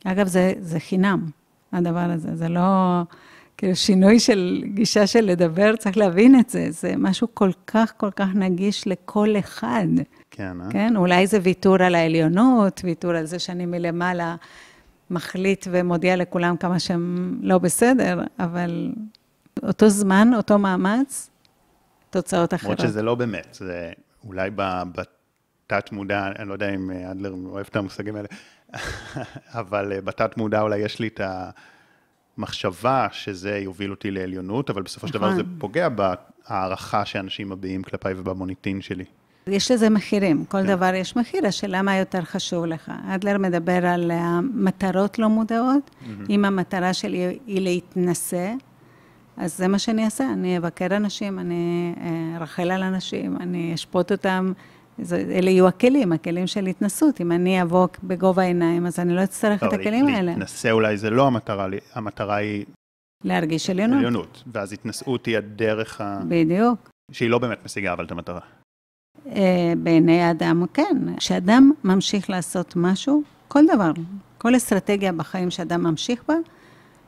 [0.05, 1.25] אגב, זה, זה חינם,
[1.71, 3.01] הדבר הזה, זה לא...
[3.57, 8.11] כאילו שינוי של גישה של לדבר, צריך להבין את זה, זה משהו כל כך כל
[8.11, 9.87] כך נגיש לכל אחד.
[10.37, 10.67] כן, אה?
[10.71, 14.35] כן, אולי זה ויתור על העליונות, ויתור על זה שאני מלמעלה
[15.09, 18.93] מחליט ומודיע לכולם כמה שהם לא בסדר, אבל
[19.63, 21.29] אותו זמן, אותו מאמץ,
[22.09, 22.79] תוצאות אחרות.
[22.79, 23.91] למרות שזה לא באמת, זה
[24.23, 28.27] אולי בתת מודע, אני לא יודע אם אדלר אוהב את המושגים האלה,
[29.61, 31.21] אבל אה, בתת מודע אולי יש לי את
[32.37, 35.55] המחשבה שזה יוביל אותי לעליונות, אבל בסופו של דבר זה נכון.
[35.59, 39.05] פוגע בהערכה שאנשים מביעים כלפיי ובמוניטין שלי.
[39.49, 40.67] יש לזה מחירים, כל כן.
[40.67, 42.91] דבר יש מחיר, השאלה מה יותר חשוב לך.
[43.07, 44.11] אדלר מדבר על
[44.53, 46.05] מטרות לא מודעות, mm-hmm.
[46.29, 48.53] אם המטרה שלי היא להתנשא,
[49.37, 51.93] אז זה מה שאני אעשה, אני אבקר אנשים, אני
[52.35, 54.53] ארחל על אנשים, אני אשפוט אותם,
[55.01, 57.21] זה, אלה יהיו הכלים, הכלים של התנסות.
[57.21, 60.31] אם אני אבוא בגובה העיניים, אז אני לא אצטרך את הכלים לי, האלה.
[60.31, 62.65] להתנסה אולי זה לא המטרה, המטרה היא...
[63.23, 63.97] להרגיש עליונות.
[63.97, 66.19] עליונות, ואז התנסות היא הדרך ה...
[66.27, 66.89] בדיוק.
[67.11, 68.39] שהיא לא באמת משיגה אבל את המטרה.
[69.25, 70.97] אה, בעיני האדם, כן.
[71.17, 73.91] כשאדם ממשיך לעשות משהו, כל דבר,
[74.37, 76.35] כל אסטרטגיה בחיים שאדם ממשיך בה,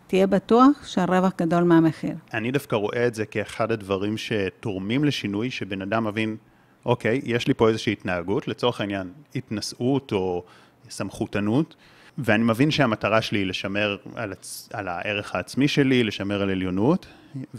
[0.07, 2.15] תהיה בטוח שהרווח גדול מהמחיר.
[2.33, 6.37] אני דווקא רואה את זה כאחד הדברים שתורמים לשינוי, שבן אדם מבין,
[6.85, 10.43] אוקיי, יש לי פה איזושהי התנהגות, לצורך העניין, התנשאות או
[10.89, 11.75] סמכותנות,
[12.17, 14.69] ואני מבין שהמטרה שלי היא לשמר על, הצ...
[14.73, 17.07] על הערך העצמי שלי, לשמר על עליונות,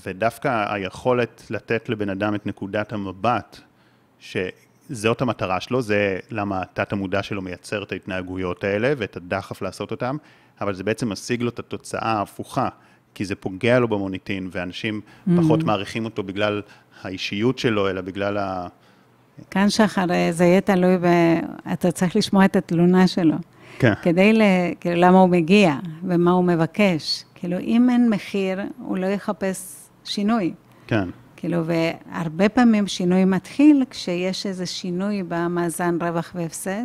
[0.07, 3.61] ודווקא היכולת לתת לבן אדם את נקודת המבט
[4.20, 9.90] שזאת המטרה שלו, זה למה התת המודע שלו מייצר את ההתנהגויות האלה ואת הדחף לעשות
[9.90, 10.16] אותם,
[10.60, 12.68] אבל זה בעצם משיג לו את התוצאה ההפוכה,
[13.14, 15.30] כי זה פוגע לו במוניטין, ואנשים mm-hmm.
[15.42, 16.62] פחות מעריכים אותו בגלל
[17.02, 18.66] האישיות שלו, אלא בגלל ה...
[19.50, 21.06] כאן שחר, זה יהיה תלוי ב...
[21.72, 23.34] אתה צריך לשמוע את התלונה שלו.
[23.78, 23.92] כן.
[24.02, 24.42] כדי ל...
[24.80, 27.24] כאילו, למה הוא מגיע ומה הוא מבקש.
[27.34, 30.52] כאילו, אם אין מחיר, הוא לא יחפש שינוי.
[30.86, 31.08] כן.
[31.41, 36.84] כאילו, והרבה פעמים שינוי מתחיל כשיש איזה שינוי במאזן רווח והפסד,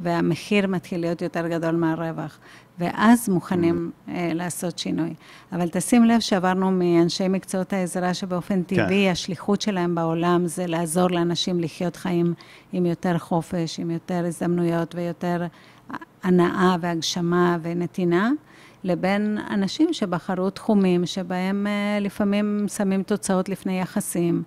[0.00, 2.38] והמחיר מתחיל להיות יותר גדול מהרווח,
[2.78, 4.10] ואז מוכנים mm.
[4.10, 5.14] uh, לעשות שינוי.
[5.52, 8.76] אבל תשים לב שעברנו מאנשי מקצועות העזרה שבאופן כן.
[8.76, 9.10] טבעי.
[9.10, 12.34] השליחות שלהם בעולם זה לעזור לאנשים לחיות חיים
[12.72, 15.46] עם יותר חופש, עם יותר הזדמנויות ויותר
[16.22, 18.30] הנאה והגשמה ונתינה.
[18.86, 24.42] לבין אנשים שבחרו תחומים שבהם אה, לפעמים שמים תוצאות לפני יחסים.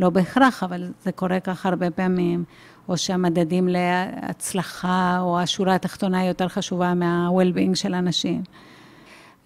[0.00, 2.44] לא בהכרח, אבל זה קורה כך הרבה פעמים,
[2.88, 8.42] או שהמדדים להצלחה, או השורה התחתונה היא יותר חשובה מה-well-being של אנשים.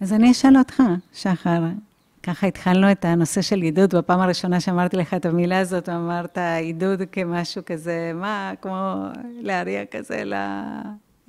[0.01, 0.83] אז אני אשאל אותך,
[1.13, 1.63] שחר,
[2.23, 7.01] ככה התחלנו את הנושא של עידוד, בפעם הראשונה שאמרתי לך את המילה הזאת, אמרת עידוד
[7.11, 8.95] כמשהו כזה, מה, כמו
[9.41, 10.33] להריע כזה, ל...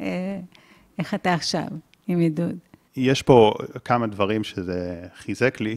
[0.01, 0.41] אה,
[0.99, 1.67] איך אתה עכשיו
[2.09, 2.70] עם עידוד?
[2.97, 5.77] יש פה כמה דברים שזה חיזק לי.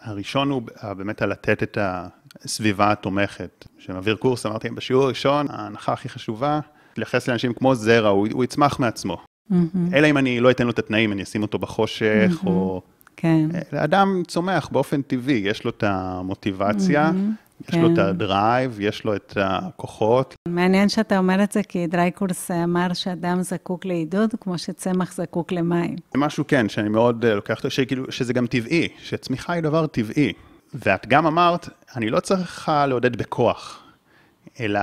[0.00, 0.62] הראשון הוא
[0.96, 3.64] באמת על לתת את הסביבה התומכת.
[3.78, 8.78] כשמעביר קורס, אמרתי, בשיעור הראשון, ההנחה הכי חשובה, להתייחס לאנשים כמו זרע, הוא, הוא יצמח
[8.78, 9.16] מעצמו.
[9.16, 9.54] Mm-hmm.
[9.94, 12.46] אלא אם אני לא אתן לו את התנאים, אני אשים אותו בחושך, mm-hmm.
[12.46, 12.82] או...
[13.16, 13.48] כן.
[13.72, 17.41] לאדם צומח באופן טבעי, יש לו את המוטיבציה, mm-hmm.
[17.68, 18.02] יש לו את כן.
[18.02, 20.34] ה drive, יש לו את הכוחות.
[20.48, 25.96] מעניין שאתה אומר את זה, כי דרייקורס אמר שאדם זקוק לעידוד, כמו שצמח זקוק למים.
[26.12, 30.32] זה משהו, כן, שאני מאוד אה, לוקח, שכאילו, שזה גם טבעי, שצמיחה היא דבר טבעי.
[30.74, 33.82] ואת גם אמרת, אני לא צריכה לעודד בכוח,
[34.60, 34.80] אלא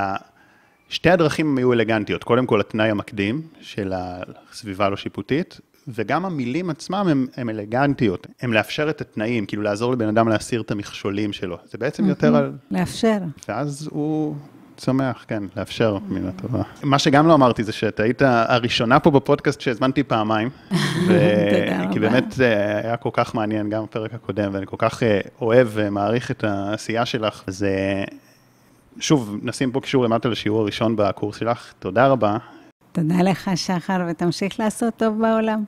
[0.89, 2.23] שתי הדרכים היו אלגנטיות.
[2.23, 8.89] קודם כל, התנאי המקדים של הסביבה הלא שיפוטית, וגם המילים עצמם הם אלגנטיות, הם לאפשר
[8.89, 11.57] את התנאים, כאילו לעזור לבן אדם להסיר את המכשולים שלו.
[11.71, 12.51] זה בעצם יותר על...
[12.71, 13.17] לאפשר.
[13.47, 14.35] ואז הוא
[14.77, 16.61] צומח, כן, לאפשר מילה טובה.
[16.83, 20.49] מה שגם לא אמרתי זה שאת היית הראשונה פה בפודקאסט שהזמנתי פעמיים.
[20.69, 21.93] תודה רבה.
[21.93, 25.67] כי באמת זה היה כל כך מעניין, גם בפרק הקודם, ואני כל כך אה, אוהב
[25.71, 27.43] ומעריך את העשייה שלך.
[27.47, 28.03] אז אה,
[28.99, 31.73] שוב, נשים פה קישור למטה לשיעור הראשון בקורס שלך.
[31.79, 32.37] תודה רבה.
[33.01, 35.63] תודה לך, שחר, ותמשיך לעשות טוב בעולם.